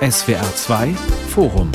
[0.00, 0.94] SWR 2
[1.28, 1.70] Forum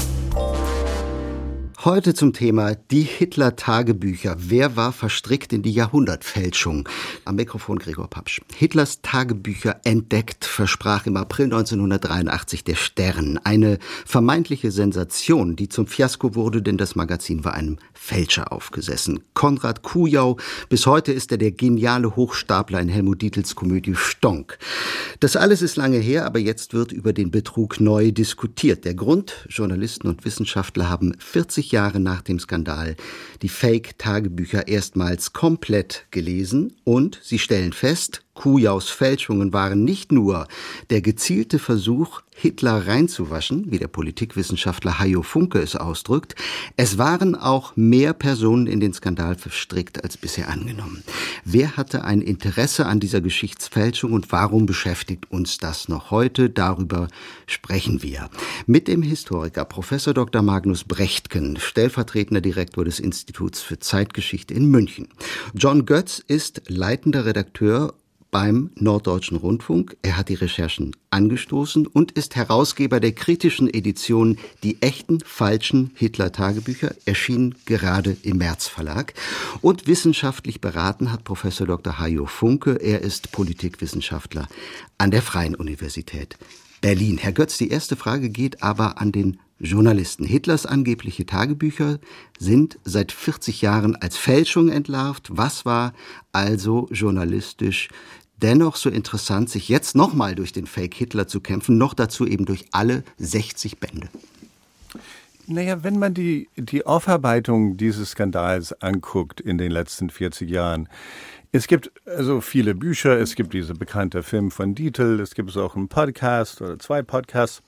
[1.83, 4.35] Heute zum Thema die Hitler-Tagebücher.
[4.37, 6.87] Wer war verstrickt in die Jahrhundertfälschung?
[7.25, 8.39] Am Mikrofon Gregor Papsch.
[8.55, 13.39] Hitlers Tagebücher entdeckt, versprach im April 1983 der Stern.
[13.43, 19.21] Eine vermeintliche Sensation, die zum Fiasko wurde, denn das Magazin war einem Fälscher aufgesessen.
[19.33, 20.37] Konrad Kujau,
[20.69, 24.59] bis heute ist er der geniale Hochstapler in Helmut Dietls Komödie Stonk.
[25.19, 28.85] Das alles ist lange her, aber jetzt wird über den Betrug neu diskutiert.
[28.85, 32.95] Der Grund, Journalisten und Wissenschaftler haben 40 Jahre nach dem Skandal
[33.41, 40.47] die Fake-Tagebücher erstmals komplett gelesen und sie stellen fest, Kujaus Fälschungen waren nicht nur
[40.89, 46.35] der gezielte Versuch, Hitler reinzuwaschen, wie der Politikwissenschaftler Hajo Funke es ausdrückt,
[46.77, 51.03] es waren auch mehr Personen in den Skandal verstrickt als bisher angenommen.
[51.43, 56.49] Wer hatte ein Interesse an dieser Geschichtsfälschung und warum beschäftigt uns das noch heute?
[56.49, 57.09] Darüber
[57.47, 58.29] sprechen wir.
[58.65, 60.41] Mit dem Historiker Professor Dr.
[60.41, 65.09] Magnus Brechtken, stellvertretender Direktor des Instituts für Zeitgeschichte in München.
[65.53, 67.93] John Götz ist leitender Redakteur
[68.31, 69.97] beim Norddeutschen Rundfunk.
[70.01, 76.95] Er hat die Recherchen angestoßen und ist Herausgeber der kritischen Edition Die echten falschen Hitler-Tagebücher,
[77.05, 79.13] erschienen gerade im März Verlag.
[79.61, 81.99] Und wissenschaftlich beraten hat Professor Dr.
[81.99, 82.75] Hajo Funke.
[82.75, 84.47] Er ist Politikwissenschaftler
[84.97, 86.37] an der Freien Universität
[86.79, 87.19] Berlin.
[87.19, 90.25] Herr Götz, die erste Frage geht aber an den Journalisten.
[90.25, 91.99] Hitlers angebliche Tagebücher
[92.39, 95.29] sind seit 40 Jahren als Fälschung entlarvt.
[95.31, 95.93] Was war
[96.31, 97.89] also journalistisch
[98.41, 102.45] dennoch so interessant, sich jetzt nochmal durch den Fake Hitler zu kämpfen, noch dazu eben
[102.45, 104.09] durch alle 60 Bände?
[105.47, 110.87] Naja, wenn man die, die Aufarbeitung dieses Skandals anguckt in den letzten 40 Jahren,
[111.51, 115.75] es gibt also viele Bücher, es gibt diese bekannte Film von Dietl, es gibt auch
[115.75, 117.61] einen Podcast oder zwei Podcasts.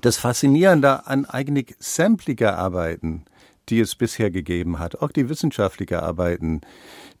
[0.00, 3.24] Das Faszinierende an eigentlich sämtlicher Arbeiten,
[3.68, 6.60] die es bisher gegeben hat, auch die wissenschaftlichen Arbeiten,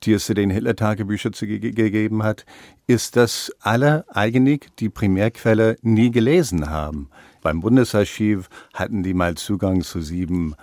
[0.02, 2.44] die es zu den Hitler-Tagebüchern gegeben hat,
[2.86, 7.08] ist, dass alle eigentlich die Primärquelle nie gelesen haben.
[7.42, 10.54] Beim Bundesarchiv hatten die mal Zugang zu sieben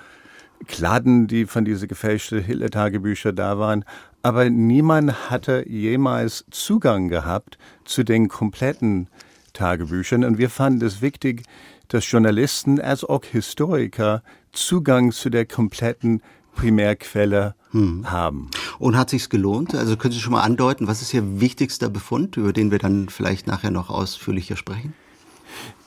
[0.68, 3.84] Kladden, die von diese gefälschten Hitler-Tagebücher da waren.
[4.22, 9.08] Aber niemand hatte jemals Zugang gehabt zu den kompletten
[9.54, 10.24] Tagebüchern.
[10.24, 11.44] Und wir fanden es wichtig,
[11.92, 16.22] dass Journalisten als auch Historiker Zugang zu der kompletten
[16.56, 18.10] Primärquelle hm.
[18.10, 18.50] haben.
[18.80, 19.76] Und hat sich's gelohnt?
[19.76, 23.10] Also können Sie schon mal andeuten, was ist Ihr wichtigster Befund, über den wir dann
[23.10, 24.94] vielleicht nachher noch ausführlicher sprechen?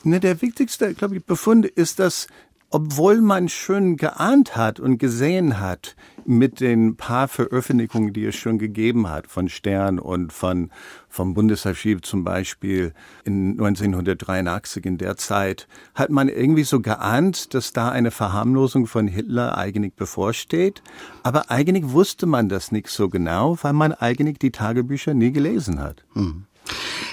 [0.03, 2.27] Ne, der wichtigste, glaube ich, Befund ist, dass
[2.69, 5.95] obwohl man schon geahnt hat und gesehen hat
[6.25, 10.71] mit den paar Veröffentlichungen, die es schon gegeben hat, von Stern und von,
[11.07, 12.93] vom Bundesarchiv zum Beispiel
[13.23, 19.07] in 1983 in der Zeit, hat man irgendwie so geahnt, dass da eine Verharmlosung von
[19.07, 20.81] Hitler eigentlich bevorsteht.
[21.23, 25.79] Aber eigentlich wusste man das nicht so genau, weil man eigentlich die Tagebücher nie gelesen
[25.79, 26.03] hat.
[26.13, 26.45] Hm.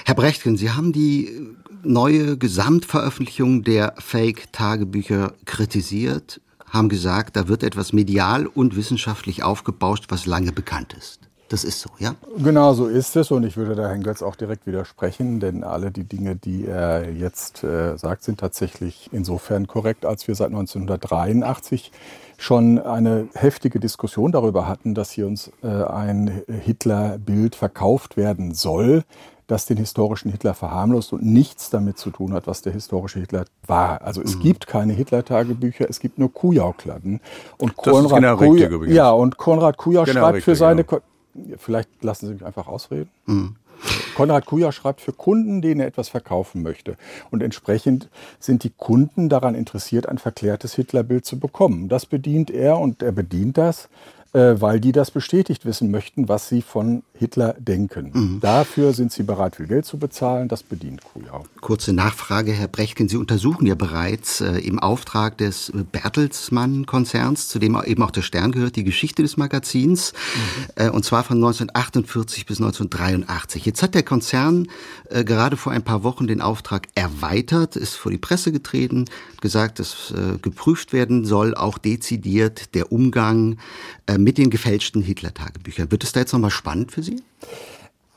[0.05, 7.93] Herr Brechtgen, Sie haben die neue Gesamtveröffentlichung der Fake-Tagebücher kritisiert, haben gesagt, da wird etwas
[7.93, 11.19] medial und wissenschaftlich aufgebauscht, was lange bekannt ist.
[11.49, 12.15] Das ist so, ja?
[12.43, 15.91] Genau so ist es und ich würde da Herrn Götz auch direkt widersprechen, denn alle
[15.91, 21.91] die Dinge, die er jetzt äh, sagt, sind tatsächlich insofern korrekt, als wir seit 1983
[22.37, 29.03] schon eine heftige Diskussion darüber hatten, dass hier uns äh, ein Hitler-Bild verkauft werden soll,
[29.53, 33.45] das den historischen Hitler verharmlost und nichts damit zu tun hat, was der historische Hitler
[33.65, 34.01] war.
[34.01, 34.41] Also es mhm.
[34.41, 37.21] gibt keine Hitler-Tagebücher, es gibt nur Kujau-Kladden.
[37.57, 40.83] Und Konrad, genau Kujau, ja, und Konrad Kujau genau schreibt richtig, für seine...
[40.83, 41.01] Genau.
[41.57, 43.09] Vielleicht lassen Sie mich einfach ausreden.
[43.25, 43.55] Mhm.
[44.15, 46.95] Konrad Kuja schreibt für Kunden, denen er etwas verkaufen möchte.
[47.31, 48.09] Und entsprechend
[48.39, 51.89] sind die Kunden daran interessiert, ein verklärtes Hitlerbild zu bekommen.
[51.89, 53.89] Das bedient er und er bedient das
[54.33, 58.11] äh, weil die das bestätigt wissen möchten, was sie von Hitler denken.
[58.13, 58.39] Mhm.
[58.41, 60.47] Dafür sind sie bereit, viel Geld zu bezahlen.
[60.47, 61.45] Das bedient Kujau.
[61.61, 63.07] Kurze Nachfrage, Herr Brechtken.
[63.07, 68.51] Sie untersuchen ja bereits äh, im Auftrag des Bertelsmann-Konzerns, zu dem eben auch der Stern
[68.51, 70.83] gehört, die Geschichte des Magazins, mhm.
[70.83, 73.65] äh, und zwar von 1948 bis 1983.
[73.65, 74.67] Jetzt hat der Konzern
[75.09, 79.05] äh, gerade vor ein paar Wochen den Auftrag erweitert, ist vor die Presse getreten,
[79.41, 83.57] gesagt, dass äh, geprüft werden soll, auch dezidiert der Umgang
[84.07, 85.91] äh, mit den gefälschten Hitler-Tagebüchern.
[85.91, 87.21] Wird es da jetzt nochmal spannend für Sie?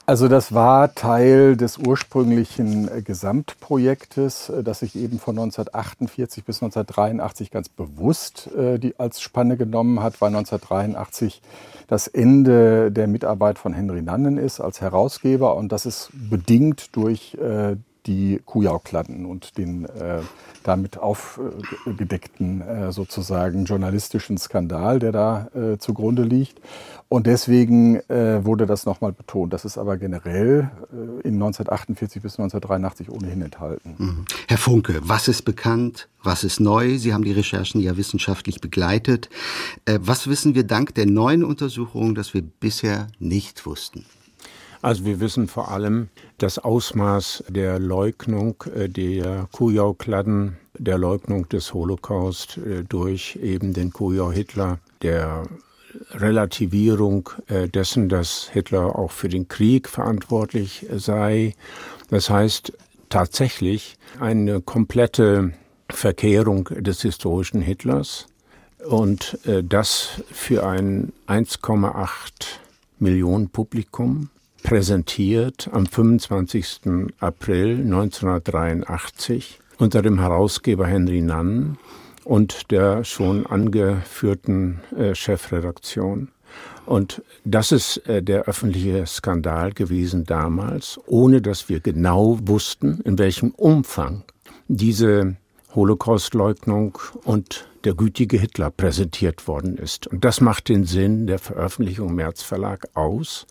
[0.08, 6.62] Also das war Teil des ursprünglichen äh, Gesamtprojektes, äh, das ich eben von 1948 bis
[6.62, 11.42] 1983 ganz bewusst äh, die als Spanne genommen hat, weil 1983
[11.88, 17.36] das Ende der Mitarbeit von Henry Nannen ist als Herausgeber und das ist bedingt durch
[18.06, 20.20] die Kujau-Kladden und den äh,
[20.62, 26.60] damit aufgedeckten äh, sozusagen journalistischen Skandal, der da äh, zugrunde liegt.
[27.08, 29.52] Und deswegen äh, wurde das nochmal betont.
[29.52, 33.94] Das ist aber generell äh, in 1948 bis 1983 ohnehin enthalten.
[33.98, 34.24] Mhm.
[34.48, 36.08] Herr Funke, was ist bekannt?
[36.22, 36.98] Was ist neu?
[36.98, 39.30] Sie haben die Recherchen ja wissenschaftlich begleitet.
[39.84, 44.04] Äh, was wissen wir dank der neuen Untersuchungen, das wir bisher nicht wussten?
[44.82, 46.08] Also wir wissen vor allem
[46.38, 53.92] das Ausmaß der Leugnung äh, der Kujau-Kladden, der Leugnung des Holocaust äh, durch eben den
[53.92, 55.44] Kujau-Hitler, der
[56.10, 61.54] Relativierung äh, dessen, dass Hitler auch für den Krieg verantwortlich sei.
[62.10, 62.72] Das heißt
[63.08, 65.52] tatsächlich eine komplette
[65.88, 68.26] Verkehrung des historischen Hitlers
[68.88, 72.08] und das für ein 1,8
[72.98, 74.30] Millionen Publikum
[74.66, 77.12] präsentiert am 25.
[77.20, 81.78] April 1983 unter dem Herausgeber Henry Nunn
[82.24, 86.32] und der schon angeführten äh, Chefredaktion.
[86.84, 93.20] Und das ist äh, der öffentliche Skandal gewesen damals, ohne dass wir genau wussten, in
[93.20, 94.24] welchem Umfang
[94.66, 95.36] diese
[95.76, 100.08] Holocaustleugnung und der gütige Hitler präsentiert worden ist.
[100.08, 103.46] Und das macht den Sinn der Veröffentlichung März Verlag aus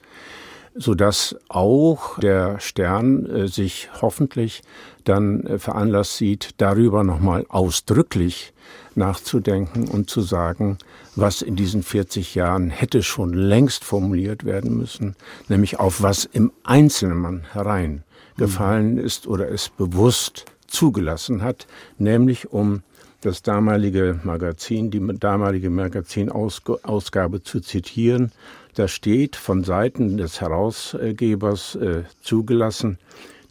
[0.75, 4.62] so dass auch der Stern äh, sich hoffentlich
[5.06, 8.54] dann äh, veranlasst sieht, darüber nochmal ausdrücklich
[8.94, 10.77] nachzudenken und zu sagen,
[11.16, 15.16] was in diesen 40 Jahren hätte schon längst formuliert werden müssen,
[15.48, 21.68] nämlich auf was im Einzelnen man hereingefallen ist oder es bewusst zugelassen hat,
[21.98, 22.83] nämlich um
[23.22, 28.31] das damalige Magazin, die damalige Magazinausgabe zu zitieren,
[28.75, 33.00] da steht von Seiten des Herausgebers äh, zugelassen,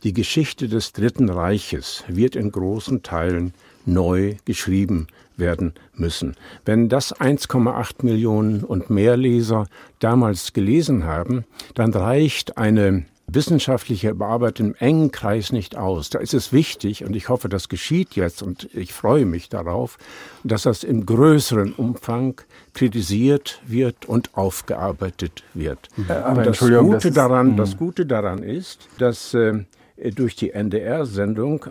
[0.03, 3.55] die Geschichte des Dritten Reiches wird in großen Teilen
[3.87, 5.07] neu geschrieben
[5.37, 6.37] werden müssen.
[6.65, 9.67] Wenn das 1,8 Millionen und mehr Leser
[9.99, 11.45] damals gelesen haben,
[11.75, 16.11] dann reicht eine wissenschaftliche Bearbeitung im engen Kreis nicht aus.
[16.11, 19.99] Da ist es wichtig, und ich hoffe, das geschieht jetzt, und ich freue mich darauf,
[20.43, 22.41] dass das im größeren Umfang
[22.75, 25.89] kritisiert wird und aufgearbeitet wird.
[26.09, 27.79] Äh, aber das Gute, daran, ist, das hm.
[27.79, 29.65] Gute daran ist, dass äh,
[29.97, 31.67] durch die NDR-Sendung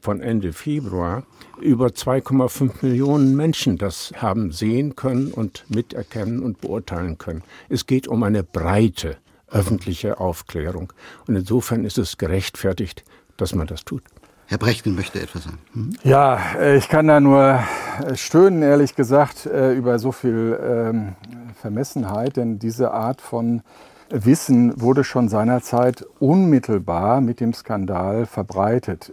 [0.00, 1.24] von Ende Februar
[1.60, 7.42] über 2,5 Millionen Menschen das haben sehen können und miterkennen und beurteilen können.
[7.68, 9.16] Es geht um eine breite
[9.54, 10.92] öffentliche Aufklärung.
[11.26, 13.04] Und insofern ist es gerechtfertigt,
[13.36, 14.02] dass man das tut.
[14.46, 15.58] Herr Brechten möchte etwas sagen.
[15.72, 15.96] Hm?
[16.02, 17.60] Ja, äh, ich kann da nur
[18.06, 21.14] äh, stöhnen, ehrlich gesagt, äh, über so viel ähm,
[21.60, 23.62] Vermessenheit, denn diese Art von
[24.10, 29.12] Wissen wurde schon seinerzeit unmittelbar mit dem Skandal verbreitet.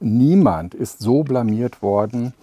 [0.00, 2.34] Niemand ist so blamiert worden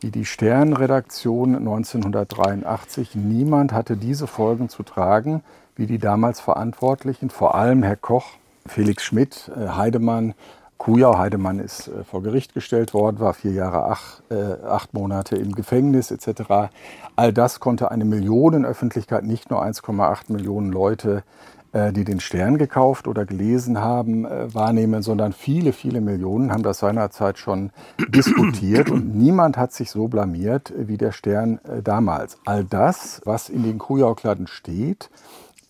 [0.00, 3.14] wie die Sternredaktion 1983.
[3.14, 5.42] Niemand hatte diese Folgen zu tragen
[5.76, 8.26] wie die damals Verantwortlichen, vor allem Herr Koch,
[8.66, 10.34] Felix Schmidt, äh, Heidemann,
[10.78, 11.18] Kujau.
[11.18, 15.54] Heidemann ist äh, vor Gericht gestellt worden, war vier Jahre, acht, äh, acht Monate im
[15.54, 16.70] Gefängnis etc.
[17.16, 21.24] All das konnte eine Millionenöffentlichkeit, nicht nur 1,8 Millionen Leute,
[21.74, 27.38] die den Stern gekauft oder gelesen haben, wahrnehmen, sondern viele, viele Millionen haben das seinerzeit
[27.38, 27.70] schon
[28.08, 32.36] diskutiert und niemand hat sich so blamiert wie der Stern damals.
[32.44, 35.08] All das, was in den Kujau-Kladden steht,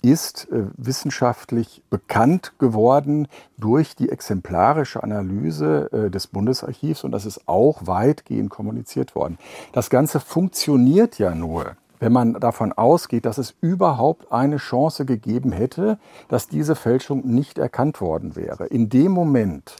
[0.03, 7.49] ist äh, wissenschaftlich bekannt geworden durch die exemplarische Analyse äh, des Bundesarchivs und das ist
[7.49, 9.39] auch weitgehend kommuniziert worden.
[9.73, 15.53] Das Ganze funktioniert ja nur, wenn man davon ausgeht, dass es überhaupt eine Chance gegeben
[15.53, 18.67] hätte, dass diese Fälschung nicht erkannt worden wäre.
[18.67, 19.77] In dem Moment,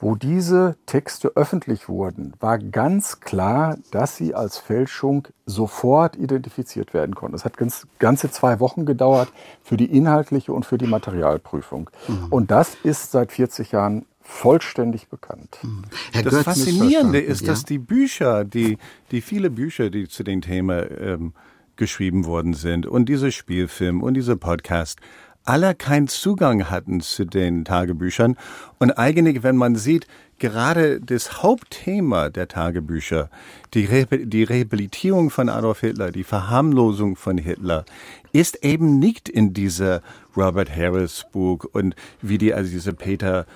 [0.00, 7.14] wo diese Texte öffentlich wurden, war ganz klar, dass sie als Fälschung sofort identifiziert werden
[7.14, 7.34] konnten.
[7.34, 11.90] Es hat ganz, ganze zwei Wochen gedauert für die inhaltliche und für die Materialprüfung.
[12.06, 12.26] Mhm.
[12.30, 15.58] Und das ist seit 40 Jahren vollständig bekannt.
[15.62, 15.82] Mhm.
[16.12, 17.48] Herr das Götz Faszinierende ist, ja?
[17.48, 18.78] dass die Bücher, die,
[19.10, 21.32] die viele Bücher, die zu dem Thema ähm,
[21.76, 25.00] geschrieben worden sind und diese Spielfilm und diese Podcast,
[25.48, 28.36] alle keinen Zugang hatten zu den Tagebüchern.
[28.78, 30.06] Und eigentlich, wenn man sieht,
[30.38, 33.30] gerade das Hauptthema der Tagebücher,
[33.72, 37.86] die, Re die Rehabilitierung von Adolf Hitler, die Verharmlosung von Hitler,
[38.32, 40.02] ist eben nicht in dieser
[40.36, 43.46] Robert Harris Buch und wie die, also diese Peter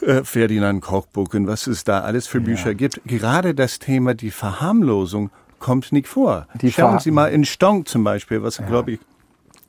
[0.00, 2.72] äh, Ferdinand Kochbuch und was es da alles für Bücher ja.
[2.74, 3.02] gibt.
[3.04, 6.48] Gerade das Thema die Verharmlosung kommt nicht vor.
[6.54, 8.66] Die Schauen Ver Sie mal in Stonk zum Beispiel, was ja.
[8.66, 9.00] glaube ich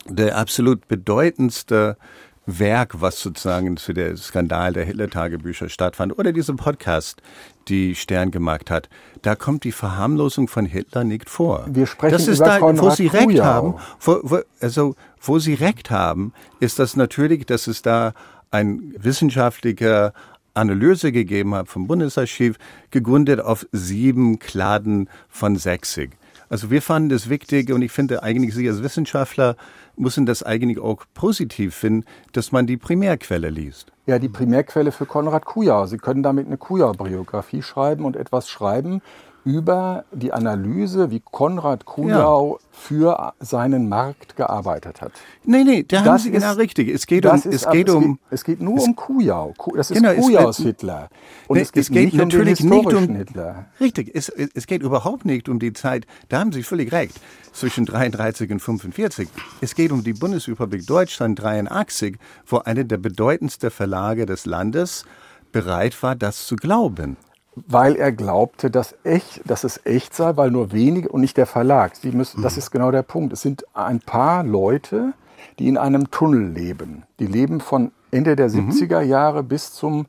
[0.09, 1.97] der absolut bedeutendste
[2.45, 7.21] Werk, was sozusagen zu der Skandal der Hitler-Tagebücher stattfand, oder diesem Podcast,
[7.67, 8.89] die Stern gemacht hat,
[9.21, 11.65] da kommt die Verharmlosung von Hitler nicht vor.
[11.69, 13.43] Wir sprechen das ist über da, Konrad wo Sie recht Kujau.
[13.43, 18.13] haben, wo, wo, also wo Sie recht haben, ist das natürlich, dass es da
[18.51, 20.13] ein wissenschaftlicher
[20.55, 22.57] Analyse gegeben hat vom Bundesarchiv,
[22.89, 26.11] gegründet auf sieben Kladen von 60.
[26.49, 29.55] Also wir fanden das wichtig und ich finde eigentlich Sie als Wissenschaftler
[29.99, 33.91] müssen das eigentlich auch positiv finden, dass man die Primärquelle liest.
[34.05, 35.85] Ja, die Primärquelle für Konrad Kujau.
[35.85, 39.01] Sie können damit eine Kujau-Biografie schreiben und etwas schreiben
[39.45, 45.11] über die Analyse, wie Konrad Kujau für seinen Markt gearbeitet hat.
[45.43, 46.89] Nee, nee, da haben Das Sie genau ist- richtig.
[46.89, 49.53] Es geht um, ist es geht um, es geht nur um Kujau.
[49.57, 51.09] Ku- Das ist Genau, es Kujaus Hitler.
[51.47, 53.65] Und Nee, es geht, es geht nicht um den natürlich nicht um- Hitler.
[53.79, 57.19] Richtig, es, es geht überhaupt nicht um die Zeit, da haben Sie völlig recht,
[57.51, 59.27] zwischen 33 und 45.
[59.61, 65.05] Es geht um die Bundesrepublik Deutschland 83, wo einer der bedeutendsten Verlage des Landes
[65.51, 67.17] bereit war, das zu glauben.
[67.55, 71.45] Weil er glaubte, dass, echt, dass es echt sei, weil nur wenige und nicht der
[71.45, 71.95] Verlag.
[71.95, 73.33] Sie müssen, Das ist genau der Punkt.
[73.33, 75.13] Es sind ein paar Leute,
[75.57, 77.03] die in einem Tunnel leben.
[77.19, 80.05] Die leben von Ende der 70er Jahre bis zum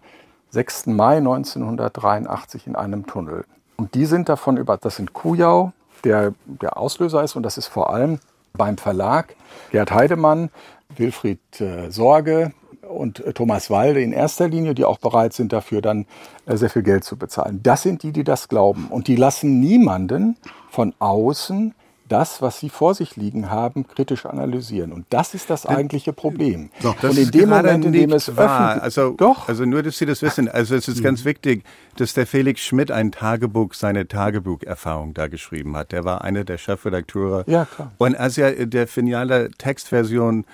[0.51, 0.87] 6.
[0.87, 3.45] Mai 1983 in einem Tunnel.
[3.77, 5.73] Und die sind davon über, das sind Kujau,
[6.05, 8.19] der der Auslöser ist, und das ist vor allem
[8.53, 9.35] beim Verlag
[9.71, 10.51] Gerd Heidemann,
[10.97, 12.53] Wilfried äh, Sorge
[12.91, 16.07] und äh, Thomas Walde in erster Linie, die auch bereit sind, dafür dann
[16.47, 17.61] äh, sehr viel Geld zu bezahlen.
[17.63, 18.89] Das sind die, die das glauben.
[18.89, 20.37] Und die lassen niemanden
[20.71, 21.75] von außen
[22.11, 24.93] das, was sie vor sich liegen haben, kritisch analysieren.
[24.93, 26.71] Und das ist das eigentliche Problem.
[26.83, 28.83] Das und in dem Moment, in dem es wahr.
[28.83, 29.49] Also, Doch.
[29.49, 30.49] also nur, dass Sie das wissen.
[30.49, 31.63] Also es ist ganz wichtig,
[31.97, 35.93] dass der Felix Schmidt ein Tagebuch, seine Tagebucherfahrung da geschrieben hat.
[35.93, 37.45] Der war einer der Chefredakteure.
[37.47, 37.93] Ja, klar.
[37.99, 40.45] Und als er der finale Textversion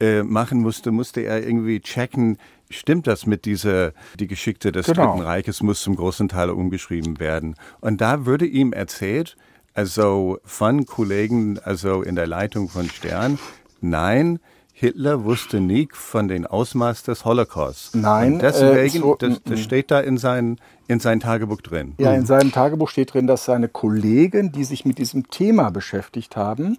[0.00, 2.38] äh, machen musste, musste er irgendwie checken,
[2.70, 5.12] stimmt das mit dieser, die Geschichte des Genau.
[5.12, 7.54] Dritten Reiches muss zum großen Teil umgeschrieben werden.
[7.80, 9.36] Und da würde ihm erzählt,
[9.74, 13.38] also von Kollegen, also in der Leitung von Stern,
[13.80, 14.38] nein,
[14.72, 17.94] Hitler wusste nicht von den Ausmaß des Holocaust.
[17.96, 20.56] Nein, Und deswegen, äh, so- das, das steht da in sein,
[20.88, 21.94] in sein Tagebuch drin.
[21.98, 26.34] Ja, in seinem Tagebuch steht drin, dass seine Kollegen, die sich mit diesem Thema beschäftigt
[26.34, 26.78] haben,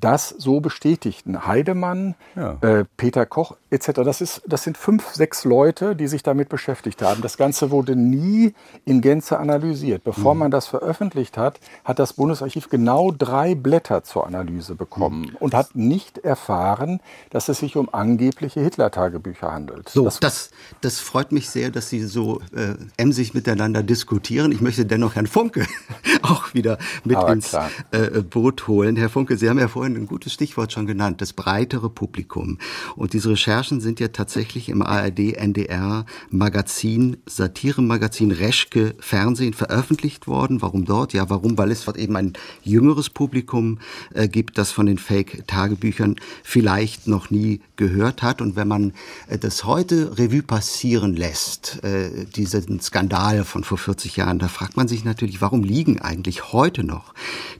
[0.00, 1.46] das so bestätigten.
[1.46, 2.56] Heidemann, Ja.
[2.60, 3.92] äh, Peter Koch etc.
[4.04, 7.22] Das, ist, das sind fünf, sechs Leute, die sich damit beschäftigt haben.
[7.22, 10.04] Das Ganze wurde nie in Gänze analysiert.
[10.04, 15.54] Bevor man das veröffentlicht hat, hat das Bundesarchiv genau drei Blätter zur Analyse bekommen und
[15.54, 19.88] hat nicht erfahren, dass es sich um angebliche Hitler-Tagebücher handelt.
[19.88, 24.50] So, das, das, das freut mich sehr, dass Sie so äh, emsig miteinander diskutieren.
[24.52, 25.66] Ich möchte dennoch Herrn Funke
[26.22, 27.52] auch wieder mit ins
[27.92, 28.96] äh, Boot holen.
[28.96, 32.58] Herr Funke, Sie haben ja vorhin ein gutes Stichwort schon genannt, das breitere Publikum.
[32.96, 40.62] Und diese Recherchen sind ja tatsächlich im ARD, NDR Magazin, Satiremagazin Reschke Fernsehen veröffentlicht worden.
[40.62, 41.12] Warum dort?
[41.12, 41.58] Ja, warum?
[41.58, 43.78] Weil es dort eben ein jüngeres Publikum
[44.12, 48.40] äh, gibt, das von den Fake-Tagebüchern vielleicht noch nie gehört hat.
[48.40, 48.92] Und wenn man
[49.28, 54.76] äh, das heute Revue passieren lässt, äh, diesen Skandal von vor 40 Jahren, da fragt
[54.76, 57.14] man sich natürlich, warum liegen eigentlich heute noch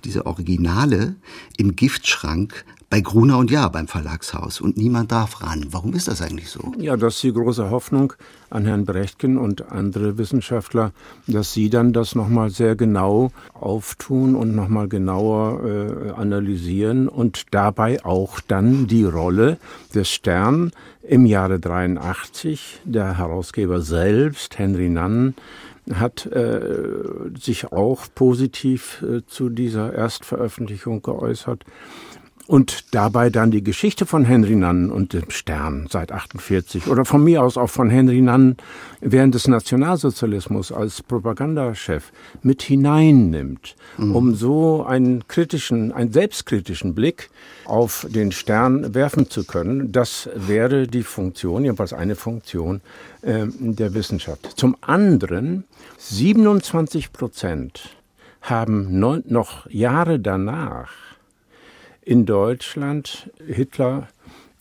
[0.05, 1.17] diese Originale
[1.57, 1.77] im
[2.15, 5.67] Giftschrank bei Gruner und Jahr beim Verlagshaus und niemand darf ran.
[5.71, 6.73] Warum ist das eigentlich so?
[6.79, 8.13] Ja, das ist die große Hoffnung
[8.51, 10.93] an Herrn Brechtken und andere Wissenschaftler,
[11.27, 18.05] dass sie dann das nochmal sehr genau auftun und nochmal genauer äh, analysieren und dabei
[18.05, 19.59] auch dann die Rolle
[19.93, 20.71] des Stern
[21.03, 25.35] im Jahre 83, der Herausgeber selbst, Henry Nunn,
[25.93, 26.61] hat äh,
[27.39, 31.65] sich auch positiv äh, zu dieser Erstveröffentlichung geäußert.
[32.47, 37.25] Und dabei dann die Geschichte von Henry Nunn und dem Stern seit 48 oder von
[37.25, 38.57] mir aus auch von Henry Nunn
[39.01, 47.31] während des Nationalsozialismus als Propagandachef mit hineinnimmt, um so einen kritischen, einen selbstkritischen Blick
[47.65, 49.91] auf den Stern werfen zu können.
[49.91, 52.83] Das wäre die Funktion, jedenfalls eine Funktion
[53.23, 54.53] äh, der Wissenschaft.
[54.57, 55.65] Zum anderen
[55.97, 57.97] 27 Prozent
[58.43, 60.91] haben neun, noch Jahre danach
[62.05, 64.09] in Deutschland Hitler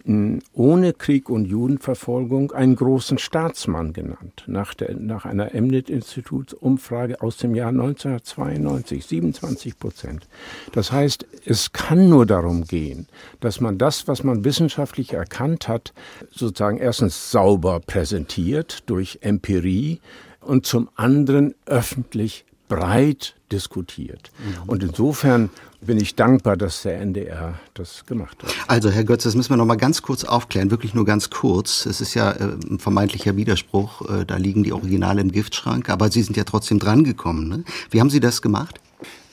[0.06, 7.38] mh, ohne Krieg und Judenverfolgung einen großen Staatsmann genannt, nach, der, nach einer Mnet-Institutsumfrage aus
[7.38, 10.28] dem Jahr 1992, 27 Prozent.
[10.72, 13.08] Das heißt, es kann nur darum gehen,
[13.40, 15.94] dass man das, was man wissenschaftlich erkannt hat,
[16.32, 20.00] sozusagen erstens sauber präsentiert durch Empirie
[20.42, 22.46] und zum anderen öffentlich
[22.76, 24.32] breit diskutiert.
[24.68, 25.50] Und insofern
[25.82, 28.52] bin ich dankbar, dass der NDR das gemacht hat.
[28.68, 31.86] Also, Herr Götz, das müssen wir noch mal ganz kurz aufklären, wirklich nur ganz kurz.
[31.86, 36.10] Es ist ja äh, ein vermeintlicher Widerspruch, äh, da liegen die Originale im Giftschrank, aber
[36.10, 37.48] Sie sind ja trotzdem drangekommen.
[37.48, 37.64] Ne?
[37.92, 38.80] Wie haben Sie das gemacht?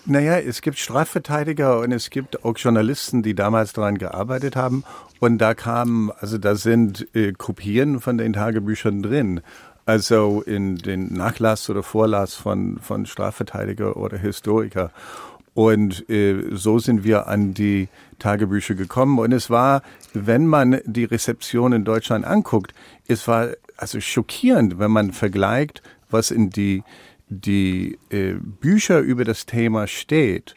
[0.07, 4.83] Naja, es gibt Strafverteidiger und es gibt auch Journalisten, die damals daran gearbeitet haben.
[5.21, 9.43] Und da kamen, also da sind äh, Kopien von den Tagebüchern drin.
[9.91, 14.93] Also in den Nachlass oder Vorlass von, von Strafverteidiger oder Historiker.
[15.53, 17.89] Und äh, so sind wir an die
[18.21, 19.19] Tagebücher gekommen.
[19.19, 19.83] Und es war,
[20.15, 22.73] wenn man die Rezeption in Deutschland anguckt,
[23.09, 26.85] es war also schockierend, wenn man vergleicht, was in die,
[27.29, 30.55] die äh, Bücher über das Thema steht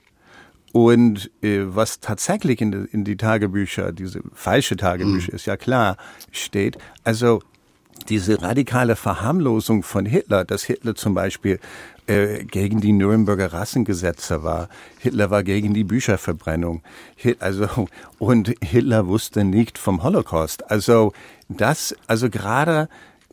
[0.73, 5.35] und äh, was tatsächlich in die, in die Tagebücher, diese falsche Tagebücher, mhm.
[5.35, 5.97] ist ja klar,
[6.31, 6.77] steht.
[7.03, 7.41] Also
[8.03, 11.59] diese radikale Verharmlosung von Hitler, dass Hitler zum Beispiel
[12.07, 14.69] äh, gegen die Nürnberger Rassengesetze war.
[14.99, 16.81] Hitler war gegen die Bücherverbrennung.
[17.15, 17.87] Hit, also,
[18.19, 20.69] und Hitler wusste nicht vom Holocaust.
[20.69, 21.13] Also,
[21.49, 22.89] das, also gerade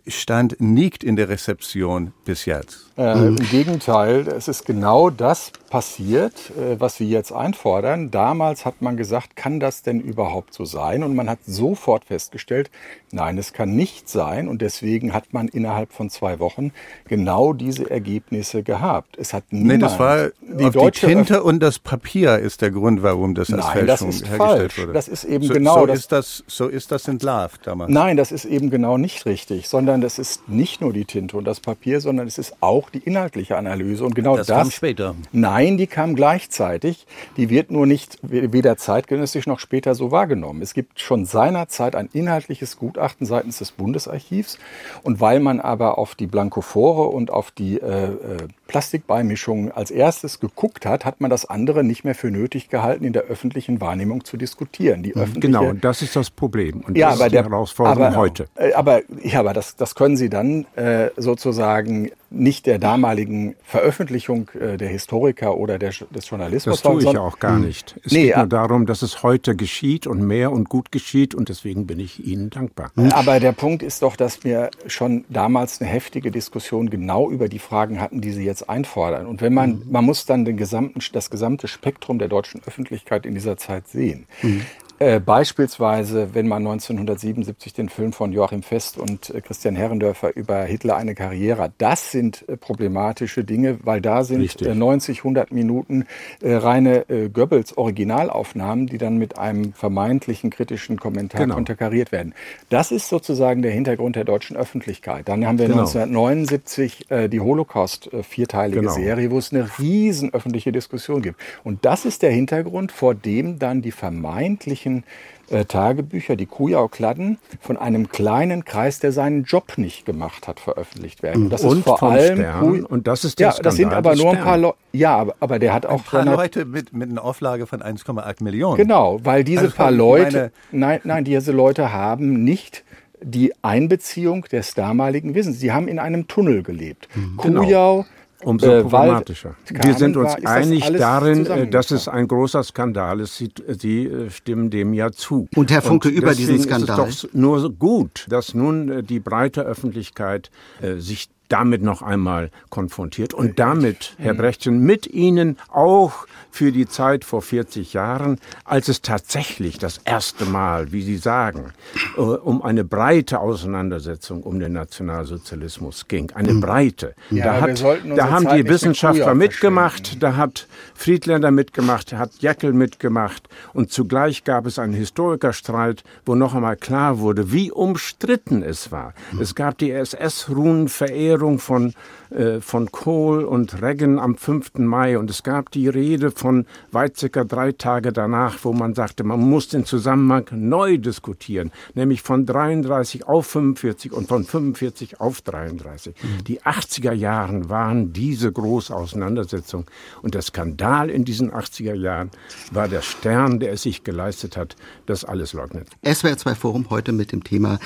[0.06, 2.89] stand nicht in der Rezeption bis jetzt.
[3.00, 8.10] Äh, Im Gegenteil, es ist genau das passiert, äh, was Sie jetzt einfordern.
[8.10, 11.02] Damals hat man gesagt, kann das denn überhaupt so sein?
[11.02, 12.70] Und man hat sofort festgestellt,
[13.10, 14.48] nein, es kann nicht sein.
[14.48, 16.72] Und deswegen hat man innerhalb von zwei Wochen
[17.08, 19.16] genau diese Ergebnisse gehabt.
[19.16, 22.60] Es hat niemand, nee, das war die, auf die Tinte Öff und das Papier ist
[22.60, 24.78] der Grund, warum das als nein, Fälschung das ist hergestellt falsch.
[24.78, 24.92] wurde.
[24.92, 25.98] Das ist eben so, genau so das.
[26.00, 26.44] Ist das.
[26.48, 27.90] So ist das entlarvt damals.
[27.90, 31.44] Nein, das ist eben genau nicht richtig, sondern das ist nicht nur die Tinte und
[31.46, 34.04] das Papier, sondern es ist auch die inhaltliche Analyse.
[34.04, 35.14] Und genau das, das kam später.
[35.32, 37.06] Nein, die kam gleichzeitig.
[37.36, 40.62] Die wird nur nicht weder zeitgenössisch noch später so wahrgenommen.
[40.62, 44.58] Es gibt schon seinerzeit ein inhaltliches Gutachten seitens des Bundesarchivs.
[45.02, 50.38] Und weil man aber auf die Blankophore und auf die äh, äh Plastikbeimischungen als erstes
[50.38, 54.24] geguckt hat, hat man das andere nicht mehr für nötig gehalten, in der öffentlichen Wahrnehmung
[54.24, 55.02] zu diskutieren.
[55.02, 56.82] Die mhm, öffentliche, genau, und das ist das Problem.
[56.86, 58.46] Und ja, das ist die der, Herausforderung aber, heute.
[58.54, 64.50] Äh, aber, ja, aber das, das können Sie dann äh, sozusagen nicht der damaligen Veröffentlichung
[64.58, 66.80] äh, der Historiker oder der, des Journalismus.
[66.80, 67.66] Das tue ich ja auch gar hm.
[67.66, 67.96] nicht.
[68.04, 71.48] Es nee, geht nur darum, dass es heute geschieht und mehr und gut geschieht und
[71.48, 72.92] deswegen bin ich Ihnen dankbar.
[72.94, 73.10] Hm.
[73.12, 77.58] Aber der Punkt ist doch, dass wir schon damals eine heftige Diskussion genau über die
[77.58, 79.26] Fragen hatten, die Sie jetzt einfordern.
[79.26, 79.82] Und wenn man, mhm.
[79.90, 84.26] man muss dann den gesamten, das gesamte Spektrum der deutschen Öffentlichkeit in dieser Zeit sehen.
[84.42, 84.62] Mhm.
[85.02, 90.62] Äh, beispielsweise, wenn man 1977 den Film von Joachim Fest und äh, Christian Herrendörfer über
[90.64, 94.74] Hitler eine Karriere hat, das sind äh, problematische Dinge, weil da sind Richtig.
[94.74, 96.04] 90, 100 Minuten
[96.42, 101.54] reine Goebbels Originalaufnahmen, die dann mit einem vermeintlichen kritischen Kommentar genau.
[101.54, 102.34] konterkariert werden.
[102.68, 105.28] Das ist sozusagen der Hintergrund der deutschen Öffentlichkeit.
[105.28, 105.80] Dann haben wir genau.
[105.80, 108.92] 1979 die Holocaust vierteilige genau.
[108.92, 111.40] Serie, wo es eine riesen öffentliche Diskussion gibt.
[111.64, 115.04] Und das ist der Hintergrund, vor dem dann die vermeintlichen solchen
[115.50, 121.22] äh, Tagebücher, die Kujau-Kladden, von einem kleinen Kreis, der seinen Job nicht gemacht hat, veröffentlicht
[121.22, 121.44] werden.
[121.44, 124.14] Und das und ist vor allem Stern, und das ist der ja, das sind aber
[124.14, 124.76] nur ein paar Leute.
[124.92, 128.42] Ja, aber, aber der hat auch ein paar Leute mit mit einer Auflage von 1,8
[128.42, 128.76] Millionen.
[128.76, 132.84] Genau, weil diese also paar Leute, nein, nein, diese Leute haben nicht
[133.22, 135.60] die Einbeziehung des damaligen Wissens.
[135.60, 137.08] Sie haben in einem Tunnel gelebt.
[137.14, 137.36] Mhm.
[137.36, 138.06] Kujau
[138.42, 139.54] Umso äh, problematischer.
[139.68, 143.36] Wir sind uns war, einig das darin, äh, dass es ein großer Skandal ist.
[143.36, 145.48] Sie, Sie, äh, stimmen dem ja zu.
[145.54, 147.08] Und Herr Funke, Und über diesen Skandal.
[147.08, 150.50] Ist es doch nur gut, dass nun die breite Öffentlichkeit
[150.80, 156.86] äh, sich damit noch einmal konfrontiert und damit, Herr Brechtchen, mit Ihnen auch für die
[156.86, 161.72] Zeit vor 40 Jahren, als es tatsächlich das erste Mal, wie Sie sagen,
[162.16, 166.30] äh, um eine breite Auseinandersetzung um den Nationalsozialismus ging.
[166.32, 166.60] Eine mhm.
[166.60, 167.14] breite.
[167.30, 167.84] Ja, da, hat,
[168.16, 174.66] da haben die Wissenschaftler mitgemacht, da hat Friedländer mitgemacht, hat Jäckel mitgemacht und zugleich gab
[174.66, 179.14] es einen Historikerstreit, wo noch einmal klar wurde, wie umstritten es war.
[179.32, 179.40] Mhm.
[179.40, 181.94] Es gab die SS-Runenverehrung Regierung von,
[182.30, 184.78] äh, von Kohl und Reagan am 5.
[184.78, 189.40] Mai und es gab die Rede von Weizsäcker drei Tage danach, wo man sagte, man
[189.40, 196.14] muss den Zusammenhang neu diskutieren, nämlich von 33 auf 45 und von 45 auf 33.
[196.22, 196.44] Mhm.
[196.44, 199.86] Die 80er Jahren waren diese große Auseinandersetzung
[200.22, 202.30] und der Skandal in diesen 80er Jahren
[202.70, 205.88] war der Stern, der es sich geleistet hat, das alles leugnet.
[206.04, 207.80] SWR 2 Forum heute mit dem Thema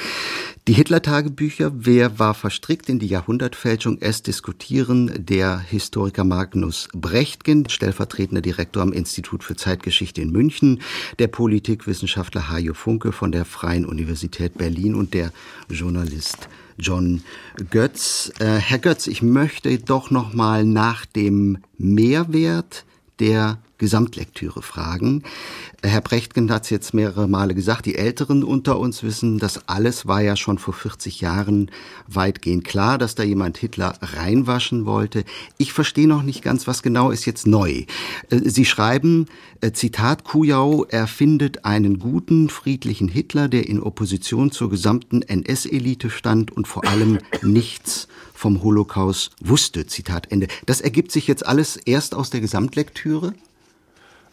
[0.67, 1.73] die Hitler-Tagebücher.
[1.75, 8.93] Wer war verstrickt in die Jahrhundertfälschung es diskutieren der Historiker Magnus Brechtgen, stellvertretender Direktor am
[8.93, 10.83] Institut für Zeitgeschichte in München,
[11.21, 15.31] der Politikwissenschaftler Hajo Funke von der Freien Universität Berlin und der
[15.71, 17.23] Journalist John
[17.71, 18.33] Götz.
[18.41, 22.85] Äh, Herr Götz, ich möchte doch noch mal nach dem Mehrwert
[23.21, 25.25] der Gesamtlektüre fragen.
[25.83, 30.07] Herr Brechtgen hat es jetzt mehrere Male gesagt, die Älteren unter uns wissen, das alles
[30.07, 31.71] war ja schon vor 40 Jahren
[32.07, 35.25] weitgehend klar, dass da jemand Hitler reinwaschen wollte.
[35.59, 37.85] Ich verstehe noch nicht ganz, was genau ist jetzt neu.
[38.31, 39.27] Äh, Sie schreiben,
[39.61, 46.11] äh, Zitat Kujau, er findet einen guten, friedlichen Hitler, der in Opposition zur gesamten NS-Elite
[46.11, 49.87] stand und vor allem nichts vom Holocaust wusste.
[49.87, 50.49] Zitat Ende.
[50.67, 53.35] Das ergibt sich jetzt alles erst aus der Gesamtlektüre?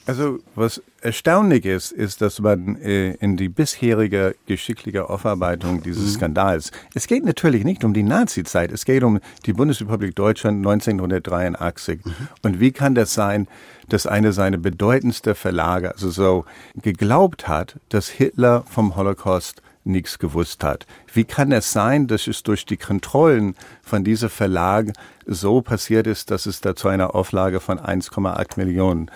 [0.07, 6.15] Also was erstaunlich ist, ist, dass man äh, in die bisherige geschickliche Aufarbeitung dieses mhm.
[6.15, 12.03] Skandals, es geht natürlich nicht um die Nazi-Zeit, es geht um die Bundesrepublik Deutschland 1983.
[12.03, 12.13] Mhm.
[12.41, 13.47] Und wie kann das sein,
[13.89, 16.45] dass eine seiner bedeutendsten Verlage also so
[16.81, 20.85] geglaubt hat, dass Hitler vom Holocaust nichts gewusst hat.
[21.11, 24.93] Wie kann es sein, dass es durch die Kontrollen von diesem Verlag
[25.25, 29.09] so passiert ist, dass es da zu einer Auflage von 1,8 Millionen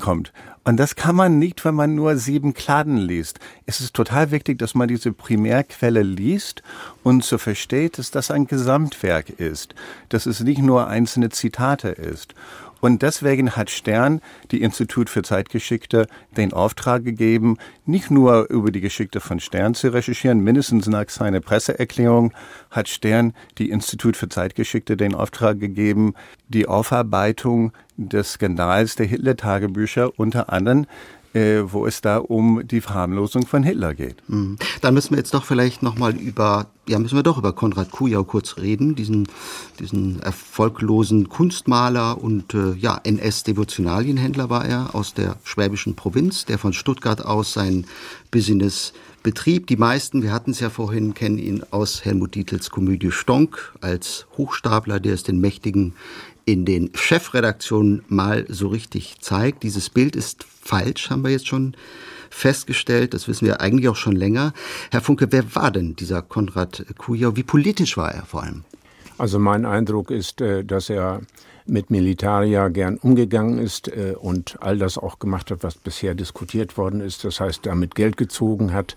[0.00, 0.32] kommt.
[0.64, 3.40] Und das kann man nicht, wenn man nur sieben Kladen liest.
[3.64, 6.62] Es ist total wichtig, dass man diese Primärquelle liest
[7.02, 9.74] und so versteht, dass das ein Gesamtwerk ist,
[10.10, 12.34] dass es nicht nur einzelne Zitate ist.
[12.80, 18.80] Und deswegen hat Stern, die Institut für Zeitgeschichte, den Auftrag gegeben, nicht nur über die
[18.80, 22.32] Geschichte von Stern zu recherchieren, mindestens nach seiner Presseerklärung
[22.70, 26.14] hat Stern, die Institut für Zeitgeschichte, den Auftrag gegeben,
[26.48, 30.86] die Aufarbeitung des Skandals der Hitler-Tagebücher unter anderem
[31.32, 34.16] äh, wo es da um die Verharmlosung von Hitler geht.
[34.28, 34.56] Mhm.
[34.80, 38.24] Dann müssen wir jetzt doch vielleicht nochmal über, ja, müssen wir doch über Konrad Kujau
[38.24, 39.28] kurz reden, diesen,
[39.78, 46.72] diesen erfolglosen Kunstmaler und äh, ja, NS-Devotionalienhändler war er aus der schwäbischen Provinz, der von
[46.72, 47.86] Stuttgart aus sein
[48.30, 49.66] Business betrieb.
[49.66, 54.26] Die meisten, wir hatten es ja vorhin, kennen ihn aus Helmut Dietels Komödie Stonk als
[54.36, 55.94] Hochstapler, der es den Mächtigen
[56.44, 59.62] in den Chefredaktionen mal so richtig zeigt.
[59.62, 61.74] Dieses Bild ist falsch, haben wir jetzt schon
[62.30, 63.14] festgestellt.
[63.14, 64.52] Das wissen wir eigentlich auch schon länger.
[64.90, 67.36] Herr Funke, wer war denn dieser Konrad Kujau?
[67.36, 68.64] Wie politisch war er vor allem?
[69.18, 71.20] Also mein Eindruck ist, äh, dass er
[71.66, 76.78] mit Militaria gern umgegangen ist äh, und all das auch gemacht hat, was bisher diskutiert
[76.78, 77.24] worden ist.
[77.24, 78.96] Das heißt, damit Geld gezogen hat.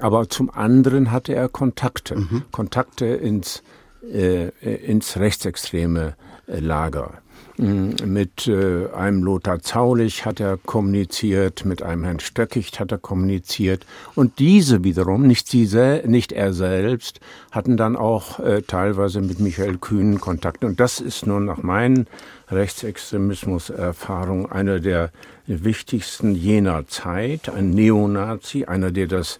[0.00, 2.42] Aber zum anderen hatte er Kontakte, mhm.
[2.50, 3.62] Kontakte ins,
[4.02, 6.14] äh, ins rechtsextreme
[6.46, 7.14] Lager.
[7.56, 12.98] Mm, mit äh, einem Lothar Zaulich hat er kommuniziert, mit einem Herrn Stöckicht hat er
[12.98, 13.86] kommuniziert.
[14.16, 15.68] Und diese wiederum, nicht, sie
[16.04, 17.20] nicht er selbst,
[17.52, 20.64] hatten dann auch äh, teilweise mit Michael Kühn Kontakt.
[20.64, 22.08] Und das ist nun nach meinen
[22.50, 25.10] Rechtsextremismus-Erfahrungen einer der
[25.46, 27.48] wichtigsten jener Zeit.
[27.48, 29.38] Ein Neonazi, einer, der das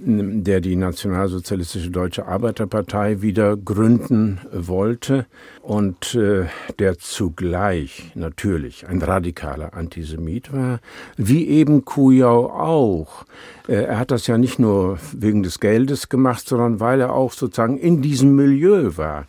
[0.00, 5.26] der die Nationalsozialistische Deutsche Arbeiterpartei wieder gründen wollte
[5.60, 6.46] und äh,
[6.78, 10.78] der zugleich natürlich ein radikaler Antisemit war,
[11.16, 13.24] wie eben Kujau auch.
[13.66, 17.32] Äh, er hat das ja nicht nur wegen des Geldes gemacht, sondern weil er auch
[17.32, 19.26] sozusagen in diesem Milieu war.